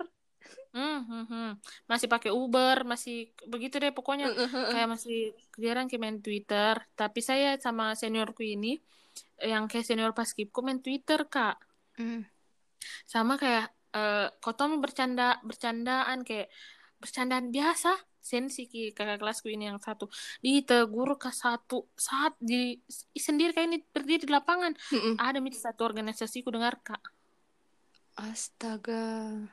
Hmm, 0.77 1.01
hmm, 1.09 1.25
hmm. 1.27 1.51
masih 1.88 2.07
pakai 2.07 2.31
Uber 2.31 2.85
masih 2.85 3.33
begitu 3.49 3.81
deh 3.81 3.90
pokoknya 3.90 4.31
kayak 4.77 4.88
masih 4.92 5.33
jarang 5.57 5.88
kayak 5.90 6.03
main 6.03 6.19
Twitter 6.23 6.79
tapi 6.95 7.19
saya 7.25 7.57
sama 7.59 7.97
seniorku 7.97 8.45
ini 8.45 8.79
yang 9.40 9.66
kayak 9.66 9.88
senior 9.88 10.12
pas 10.12 10.29
skipku 10.29 10.61
main 10.62 10.79
Twitter 10.79 11.27
kak 11.27 11.59
Mm. 11.96 12.22
sama 13.09 13.40
kayak 13.40 13.72
eh 13.96 14.28
kotom 14.44 14.78
bercanda 14.85 15.40
bercandaan 15.40 16.22
kayak 16.22 16.52
bercandaan 17.00 17.48
biasa 17.48 17.96
sensi 18.20 18.66
ki 18.66 18.90
kakak 18.90 19.22
kelasku 19.22 19.46
ini 19.48 19.70
yang 19.70 19.78
satu 19.78 20.11
ditegur 20.42 21.14
ke 21.16 21.30
satu 21.30 21.87
saat 21.94 22.35
di 22.42 22.76
sendiri 23.14 23.54
kayak 23.54 23.68
ini 23.70 23.78
berdiri 23.87 24.26
di 24.26 24.32
lapangan 24.35 24.74
Mm-mm. 24.92 25.14
ada 25.22 25.38
mit 25.38 25.54
satu 25.54 25.87
organisasiku 25.87 26.50
dengar 26.50 26.78
kak 26.82 27.00
Astaga. 28.16 29.44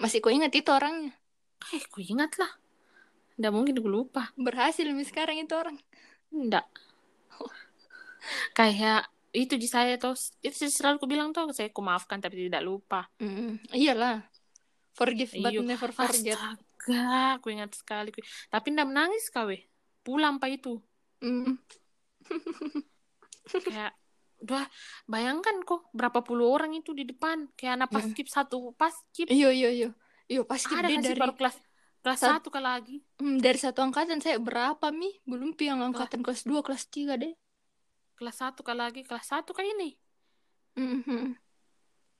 Masih 0.00 0.24
kau 0.24 0.32
ingat 0.32 0.48
itu 0.56 0.72
orangnya? 0.72 1.12
eh 1.76 1.82
ku 1.92 2.00
ingat 2.00 2.40
lah 2.40 2.48
nggak 3.36 3.52
mungkin 3.52 3.76
gue 3.76 3.92
lupa 3.92 4.32
Berhasil 4.32 4.88
nih 4.88 5.04
sekarang 5.04 5.36
itu 5.44 5.52
orang. 5.52 5.76
nggak 6.32 6.64
kayak 8.56 9.08
itu 9.32 9.54
di 9.54 9.64
saya 9.64 9.94
tuh 9.94 10.12
itu 10.40 10.66
selalu 10.66 10.96
ku 10.98 11.06
bilang 11.06 11.30
tuh 11.30 11.50
saya 11.50 11.70
ku 11.70 11.80
maafkan 11.80 12.18
tapi 12.18 12.46
tidak 12.46 12.60
lupa 12.60 13.06
Mm, 13.16 13.62
iyalah. 13.70 14.26
Forgive 14.90 15.30
but 15.38 15.54
Iyo. 15.54 15.62
never 15.62 15.90
forget. 15.90 16.34
astaga 16.34 17.38
aku 17.38 17.50
ingat 17.50 17.70
sekali 17.72 18.10
tapi 18.46 18.66
ndak 18.70 18.86
menangis 18.86 19.28
kawe 19.28 19.54
pulang 20.00 20.36
pak 20.36 20.50
itu 20.52 20.82
Mm. 21.20 21.54
kayak 23.66 23.92
udah 24.40 24.64
bayangkan 25.04 25.60
kok 25.62 25.92
berapa 25.92 26.24
puluh 26.24 26.48
orang 26.48 26.72
itu 26.72 26.90
di 26.90 27.04
depan 27.04 27.44
kayak 27.54 27.76
anak 27.76 27.88
pas 27.90 28.02
Mm. 28.02 28.10
skip 28.10 28.26
satu 28.26 28.72
pas 28.74 28.92
skip 29.12 29.28
Iyo 29.28 29.52
iyo 29.52 29.68
iyo. 29.68 29.88
Iyo 30.26 30.42
pasti 30.42 30.70
ada 30.72 30.88
dari 30.88 31.12
baru 31.12 31.34
kelas 31.34 31.58
kelas 32.00 32.18
Sat- 32.18 32.40
satu 32.40 32.48
kali 32.48 32.64
lagi 32.64 32.96
mm, 33.20 33.38
dari 33.38 33.58
satu 33.60 33.84
angkatan 33.84 34.18
saya 34.18 34.40
berapa 34.40 34.88
mi? 34.88 35.12
Belum 35.22 35.52
pi 35.52 35.68
yang 35.68 35.84
angkatan 35.84 36.24
kelas 36.24 36.48
2, 36.48 36.64
kelas 36.64 36.88
3 36.88 37.14
deh. 37.14 37.34
Kelas 38.20 38.36
satu 38.36 38.60
kali 38.60 38.76
lagi 38.76 39.00
kelas 39.00 39.24
satu 39.26 39.50
kayak 39.50 39.72
ini 39.74 39.90
Mhm. 40.76 41.34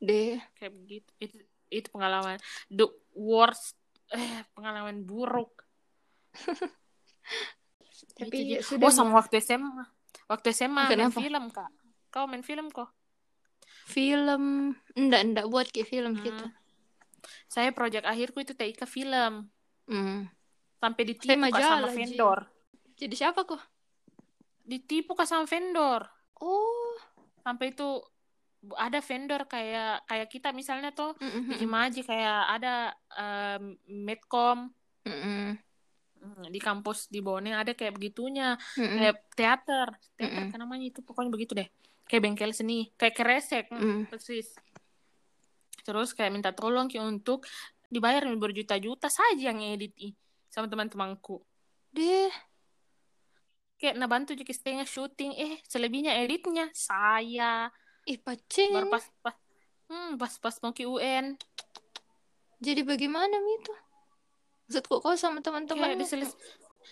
Deh. 0.00 0.40
kayak 0.56 0.72
begitu 0.74 1.10
itu 1.20 1.36
itu 1.68 1.86
pengalaman 1.86 2.40
the 2.66 2.88
worst 3.12 3.76
eh 4.10 4.42
pengalaman 4.50 5.04
buruk 5.04 5.52
Tapi 8.16 8.56
ya 8.56 8.60
sudah 8.60 8.88
oh 8.88 8.92
sama 8.92 9.12
waktu 9.14 9.38
SMA 9.38 9.84
waktu 10.26 10.50
SMA 10.50 10.88
main 10.88 10.90
Kenapa? 10.90 11.20
film 11.20 11.44
kak 11.48 11.70
kau 12.08 12.24
main 12.24 12.40
film 12.40 12.72
kok 12.72 12.88
film 13.86 14.72
enggak 14.96 15.20
enggak 15.22 15.46
buat 15.46 15.68
kayak 15.68 15.86
film 15.86 16.16
Hmm. 16.16 16.24
gitu. 16.24 16.46
saya 17.46 17.70
proyek 17.70 18.02
akhirku 18.02 18.40
itu 18.40 18.56
TIK 18.56 18.82
film 18.84 19.52
Mm. 19.84 20.30
sampai 20.76 21.02
ditipu 21.04 21.28
kak 21.50 21.60
sama 21.60 21.88
vendor 21.90 22.48
Jadi 22.94 23.14
siapa 23.16 23.44
kok? 23.44 23.60
Ditipu 24.70 25.12
kak 25.12 25.26
sama 25.26 25.44
vendor 25.44 26.06
Oh. 26.38 26.94
sampai 27.42 27.74
itu 27.74 28.00
ada 28.76 29.00
vendor 29.00 29.44
kayak 29.44 30.04
kayak 30.04 30.28
kita 30.28 30.48
misalnya 30.52 30.92
tuh 30.92 31.12
Mm-mm. 31.16 31.56
di 31.56 31.66
Maji 31.66 32.00
kayak 32.00 32.40
ada 32.46 32.92
em, 33.12 33.76
Medcom 33.88 34.68
Mm-mm. 35.04 35.56
mm, 36.16 36.44
di 36.48 36.60
kampus 36.60 37.08
di 37.08 37.20
Bone 37.20 37.50
ada 37.50 37.72
kayak 37.72 37.96
begitunya 37.96 38.56
Mm-mm. 38.76 38.96
kayak 38.96 39.16
teater 39.32 39.88
teater 40.14 40.44
Mm-mm. 40.44 40.52
kan 40.52 40.60
namanya 40.60 40.86
itu 40.88 41.00
pokoknya 41.00 41.32
begitu 41.32 41.52
deh 41.56 41.68
kayak 42.04 42.22
bengkel 42.24 42.52
seni 42.52 42.88
kayak 42.94 43.16
keresek 43.16 43.66
mm, 43.68 43.80
Mm. 43.80 44.00
persis 44.08 44.48
terus 45.80 46.12
kayak 46.12 46.32
minta 46.32 46.52
tolong 46.52 46.86
ki 46.86 47.00
untuk 47.00 47.48
dibayar 47.88 48.22
berjuta-juta 48.36 49.08
saja 49.08 49.50
yang 49.50 49.60
edit 49.60 49.96
sama 50.48 50.68
teman-temanku 50.68 51.40
Deh. 51.90 52.30
Kayak 53.80 53.96
nah 53.96 54.04
bantu 54.06 54.36
jadi 54.36 54.52
setengah 54.52 54.84
syuting 54.84 55.32
eh 55.34 55.58
selebihnya 55.64 56.20
editnya. 56.20 56.68
Saya. 56.76 57.72
Ih, 58.04 58.20
pacing. 58.20 58.76
baru 58.76 58.92
pas 58.92 59.04
pas 59.24 59.36
hmm, 59.88 60.20
pas 60.20 60.32
pas 60.40 60.54
mau 60.60 60.72
ke 60.72 60.84
UN 60.84 61.36
Jadi 62.60 62.84
bagaimana 62.84 63.40
Mi 63.40 63.56
itu? 63.56 63.74
Maksudku 64.68 65.00
kau 65.00 65.16
sama 65.16 65.40
teman-teman 65.40 65.96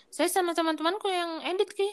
saya 0.09 0.29
sama 0.29 0.57
teman-temanku 0.57 1.05
yang 1.09 1.45
edit 1.45 1.69
ki. 1.73 1.89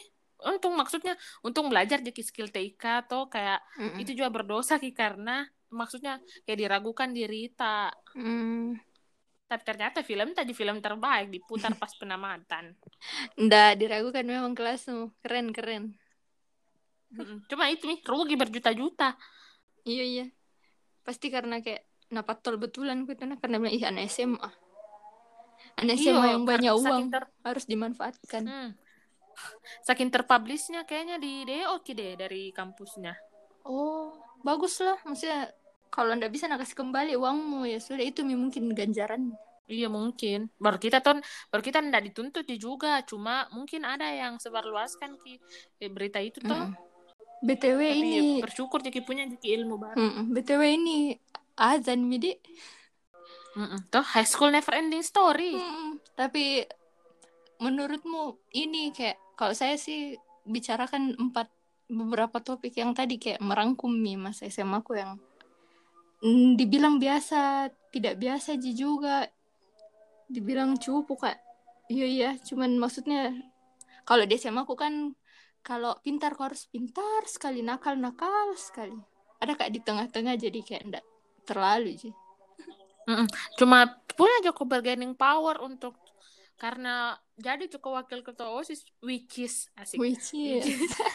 Untung 0.48 0.76
maksudnya 0.76 1.16
untung 1.40 1.68
belajar 1.68 2.00
jadi 2.00 2.22
skill 2.24 2.48
TIK 2.52 3.08
atau 3.08 3.28
kayak 3.28 3.60
itu 4.00 4.16
juga 4.16 4.32
berdosa 4.32 4.76
ki 4.80 4.92
karena 4.92 5.48
maksudnya 5.72 6.20
kayak 6.48 6.58
diragukan 6.60 7.12
diri 7.12 7.52
tak. 7.52 7.92
Hmm. 8.16 8.80
Tapi 9.46 9.62
ternyata 9.62 10.02
film 10.02 10.30
tadi 10.30 10.50
film 10.50 10.78
terbaik 10.78 11.30
diputar 11.30 11.70
pas 11.72 11.90
penamatan 11.92 12.74
Nggak 13.36 13.70
diragukan 13.76 14.22
memang 14.22 14.52
kelasmu. 14.52 15.14
Keren, 15.18 15.50
keren. 15.50 15.94
Cuma 17.46 17.66
itu 17.66 17.86
nih 17.86 18.02
rugi 18.02 18.34
berjuta-juta 18.34 19.14
Iya, 19.82 20.02
iya. 20.04 20.26
pasti 21.00 21.30
karena 21.30 21.62
kayak 21.62 21.86
napatol 22.08 22.54
betulan 22.56 23.02
gitu 23.02 23.22
nah 23.22 23.34
karena 23.36 23.56
bilang 23.56 23.70
ih 23.72 23.82
anak 23.82 24.06
SMA 24.08 24.50
anak 25.76 25.94
Iya, 25.94 26.10
SMA 26.10 26.26
yang 26.28 26.42
kar- 26.42 26.50
banyak 26.52 26.72
uang 26.74 27.02
ter- 27.08 27.32
harus 27.40 27.64
dimanfaatkan 27.64 28.42
Hmm. 28.44 28.70
Saking 29.80 30.08
terpublishnya 30.08 30.82
kayaknya 30.82 31.16
di 31.16 31.44
DO 31.44 31.78
Ki, 31.80 31.92
deh 31.92 32.16
dari 32.16 32.50
kampusnya. 32.50 33.14
oh 33.62 34.10
bagus 34.40 34.80
lah 34.80 34.98
maksudnya 35.02 35.52
kalau 35.96 36.12
ndak 36.12 36.28
bisa 36.28 36.44
nak 36.44 36.60
kasih 36.60 36.76
kembali 36.76 37.16
uangmu 37.16 37.64
ya 37.64 37.80
sudah 37.80 38.04
itu 38.04 38.20
mungkin 38.22 38.76
ganjaran 38.76 39.32
Iya 39.66 39.90
mungkin. 39.90 40.46
Baru 40.62 40.78
kita 40.78 41.02
tuh 41.02 41.18
baru 41.50 41.58
kita 41.58 41.82
ndak 41.82 42.06
dituntut 42.10 42.46
juga, 42.54 43.02
cuma 43.02 43.50
mungkin 43.50 43.82
ada 43.82 44.06
yang 44.14 44.38
sebarluaskan 44.38 45.18
ki 45.18 45.42
eh, 45.82 45.90
berita 45.90 46.22
itu 46.22 46.38
tuh. 46.38 46.54
Mm-mm. 46.70 47.42
btw 47.42 47.80
Tapi 47.82 48.00
ini 48.00 48.20
bersyukur 48.40 48.80
Ki 48.80 49.02
punya 49.02 49.26
Ki 49.26 49.58
ilmu 49.58 49.74
baru. 49.76 49.98
Mm-mm. 49.98 50.24
btw 50.32 50.62
ini 50.70 51.18
azan 51.58 52.06
midi 52.06 52.38
Mm-mm. 53.58 53.90
Tuh 53.90 54.06
high 54.06 54.28
school 54.28 54.54
never 54.54 54.70
ending 54.70 55.02
story. 55.02 55.58
Mm-mm. 55.58 55.98
tapi 56.14 56.62
menurutmu 57.58 58.38
ini 58.54 58.92
kayak 58.94 59.18
kalau 59.34 59.52
saya 59.56 59.74
sih 59.80 60.14
bicarakan 60.46 61.16
empat 61.18 61.50
beberapa 61.90 62.38
topik 62.38 62.76
yang 62.78 62.94
tadi 62.94 63.18
kayak 63.18 63.42
merangkum 63.42 63.90
nih 63.90 64.14
masa 64.18 64.46
SMA 64.46 64.84
aku 64.84 64.94
yang 64.94 65.18
mm, 66.22 66.56
dibilang 66.56 66.96
biasa 66.96 67.70
tidak 67.92 68.20
biasa 68.20 68.60
Ji 68.60 68.76
juga. 68.76 69.26
Dibilang 70.26 70.76
cupu 70.76 71.16
kak. 71.16 71.38
Iya 71.88 72.06
iya. 72.06 72.30
Cuman 72.40 72.76
maksudnya 72.76 73.32
kalau 74.06 74.28
di 74.28 74.36
SMA 74.38 74.62
aku 74.62 74.74
kan 74.76 75.14
kalau 75.66 75.98
pintar 76.02 76.38
kau 76.38 76.46
harus 76.46 76.70
pintar 76.70 77.26
sekali 77.26 77.64
nakal 77.64 77.98
nakal 77.98 78.54
sekali. 78.54 78.94
Ada 79.42 79.58
kak 79.58 79.70
di 79.74 79.80
tengah-tengah 79.82 80.34
jadi 80.38 80.60
kayak 80.62 80.82
enggak 80.86 81.04
terlalu 81.46 81.94
Ji. 81.98 82.10
Mm-mm. 83.06 83.26
Cuma 83.54 83.86
punya 84.18 84.50
Joko 84.50 84.66
bargaining 84.66 85.14
power 85.14 85.62
untuk 85.62 85.94
karena 86.58 87.14
jadi 87.38 87.68
Joko 87.68 87.94
wakil 87.94 88.24
ketua 88.24 88.50
OSIS 88.50 88.82
which 89.04 89.44
is 89.44 89.70
asik. 89.78 90.00
which 90.00 90.34
is. 90.34 90.66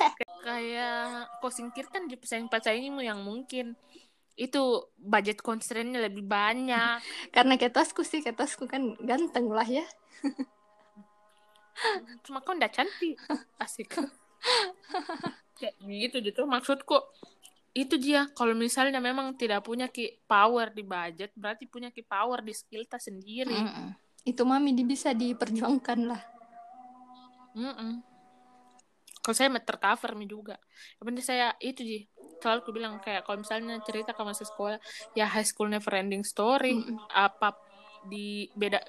Kayak 0.47 1.29
kau 1.37 1.53
singkirkan 1.53 2.09
di 2.09 2.17
pesaing-pesaingmu 2.17 3.01
yang 3.05 3.21
mungkin 3.21 3.77
itu 4.41 4.89
budget 4.97 5.45
constraint-nya 5.45 6.01
lebih 6.01 6.25
banyak. 6.25 6.97
karena 7.35 7.61
ketosku 7.61 8.01
sih 8.01 8.25
ketosku 8.25 8.65
kan 8.65 8.97
ganteng 9.05 9.53
lah 9.53 9.65
ya 9.65 9.85
Cuma 12.25 12.45
kau 12.45 12.53
ndak 12.53 12.77
cantik. 12.77 13.17
Asik. 13.57 13.89
Kayak 15.57 15.77
gitu 15.77 16.17
gitu 16.25 16.41
maksudku 16.49 16.97
itu 17.71 17.95
dia 17.95 18.27
kalau 18.35 18.51
misalnya 18.51 18.99
memang 18.99 19.31
tidak 19.39 19.63
punya 19.63 19.87
ki 19.87 20.19
power 20.27 20.75
di 20.75 20.83
budget 20.83 21.31
berarti 21.39 21.71
punya 21.71 21.87
ki 21.87 22.03
power 22.03 22.43
di 22.43 22.51
skill 22.51 22.83
sendiri 22.83 23.55
Mm-mm. 23.55 23.95
itu 24.27 24.43
mami 24.43 24.75
bisa 24.83 25.15
diperjuangkan 25.15 25.99
lah 26.03 26.19
Mm-mm. 27.55 28.03
Kalau 29.21 29.35
saya 29.37 29.53
tercover 29.61 30.17
nih 30.17 30.27
juga. 30.27 30.55
Penting 30.97 31.21
saya 31.21 31.53
itu 31.61 31.81
sih 31.81 32.01
selalu 32.41 32.59
aku 32.59 32.71
bilang 32.73 32.97
kayak 32.97 33.21
kalau 33.21 33.37
misalnya 33.37 33.77
cerita 33.85 34.17
ke 34.17 34.21
masa 34.25 34.41
sekolah 34.41 34.81
ya 35.13 35.29
high 35.29 35.45
school 35.45 35.69
never 35.69 35.93
ending 35.93 36.25
story 36.25 36.81
apa 37.13 37.53
di 38.01 38.49
beda 38.57 38.81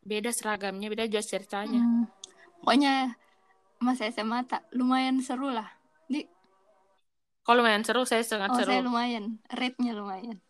beda 0.00 0.32
seragamnya 0.32 0.88
beda 0.88 1.04
juga 1.04 1.20
ceritanya. 1.20 1.84
Hmm. 1.84 2.08
pokoknya 2.64 3.12
masa 3.76 4.08
SMA 4.08 4.48
tak 4.48 4.64
lumayan 4.72 5.20
seru 5.20 5.52
lah 5.52 5.68
di 6.08 6.24
Kalau 7.42 7.60
lumayan 7.60 7.84
seru 7.84 8.08
saya 8.08 8.24
sangat 8.24 8.54
oh 8.54 8.56
seru. 8.56 8.72
saya 8.72 8.80
lumayan 8.80 9.36
rate-nya 9.52 9.92
lumayan 9.92 10.40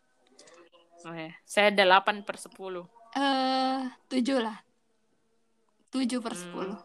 Oh, 1.03 1.11
ya. 1.11 1.35
Saya 1.43 1.75
8 1.75 2.23
per 2.23 2.39
10. 2.39 2.87
eh 3.19 3.83
tujuh 4.07 4.39
lah 4.39 4.63
tujuh 5.91 6.23
per 6.23 6.33
Hmm. 6.33 6.41
sepuluh 6.41 6.79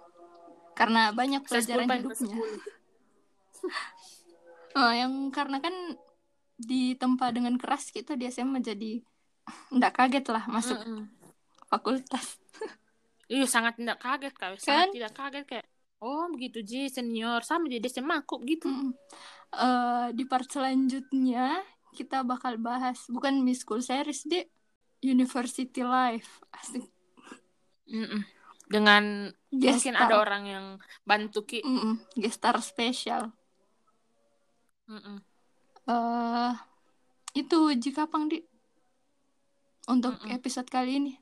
karena 0.78 1.10
banyak 1.10 1.42
pelajaran 1.42 1.86
10 1.86 1.90
per 1.90 1.98
hidupnya 1.98 2.38
10. 2.38 4.78
oh, 4.80 4.92
yang 4.94 5.14
karena 5.34 5.58
kan 5.58 5.76
ditempa 6.58 7.34
dengan 7.34 7.58
keras 7.58 7.90
gitu 7.90 8.14
di 8.14 8.30
SMA 8.30 8.62
jadi 8.62 9.02
nggak 9.76 9.94
kaget 9.94 10.26
lah 10.30 10.46
masuk 10.46 10.78
Mm-mm. 10.78 11.10
fakultas 11.66 12.38
Iya 13.28 13.44
sangat 13.44 13.76
tidak 13.76 14.00
kaget 14.00 14.34
kak, 14.40 14.56
Kan? 14.56 14.64
sangat 14.64 14.88
tidak 14.96 15.12
kaget 15.12 15.44
kayak 15.44 15.68
oh 16.00 16.32
begitu 16.32 16.64
ji 16.64 16.88
senior 16.88 17.44
sama 17.44 17.68
jadi 17.68 17.84
SMA 17.92 18.24
aku 18.24 18.40
gitu. 18.48 18.72
Mm. 18.72 18.96
Eh, 19.52 20.08
di 20.16 20.24
part 20.24 20.48
selanjutnya 20.48 21.60
kita 21.92 22.24
bakal 22.24 22.56
bahas 22.56 23.04
bukan 23.12 23.44
Miss 23.44 23.68
School 23.68 23.84
Series 23.84 24.24
deh 24.24 24.48
University 25.04 25.84
Life 25.84 26.40
asik 26.56 26.88
Mm-mm. 27.88 28.22
Dengan 28.68 29.32
Guest 29.48 29.88
mungkin 29.88 29.96
star. 29.96 30.06
ada 30.06 30.16
orang 30.20 30.44
yang 30.44 30.66
bantu 31.02 31.48
ki. 31.48 31.64
Mm-mm, 31.64 32.04
guest 32.14 32.38
star 32.38 32.60
spesial 32.60 33.32
Mm-mm. 34.86 35.20
eh 35.88 36.54
itu 37.32 37.58
jika 37.76 38.08
pang 38.08 38.28
di 38.28 38.44
untuk 39.88 40.20
Mm-mm. 40.20 40.36
episode 40.36 40.68
kali 40.68 41.00
ini 41.00 41.14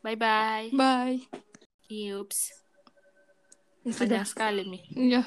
Bye 0.00 0.16
bye. 0.16 0.68
bye 0.72 1.20
Yups. 1.86 2.64
ya 3.84 3.92
sudah 3.92 4.22
sekali 4.24 4.64
nih. 4.64 4.82
iya 4.96 5.22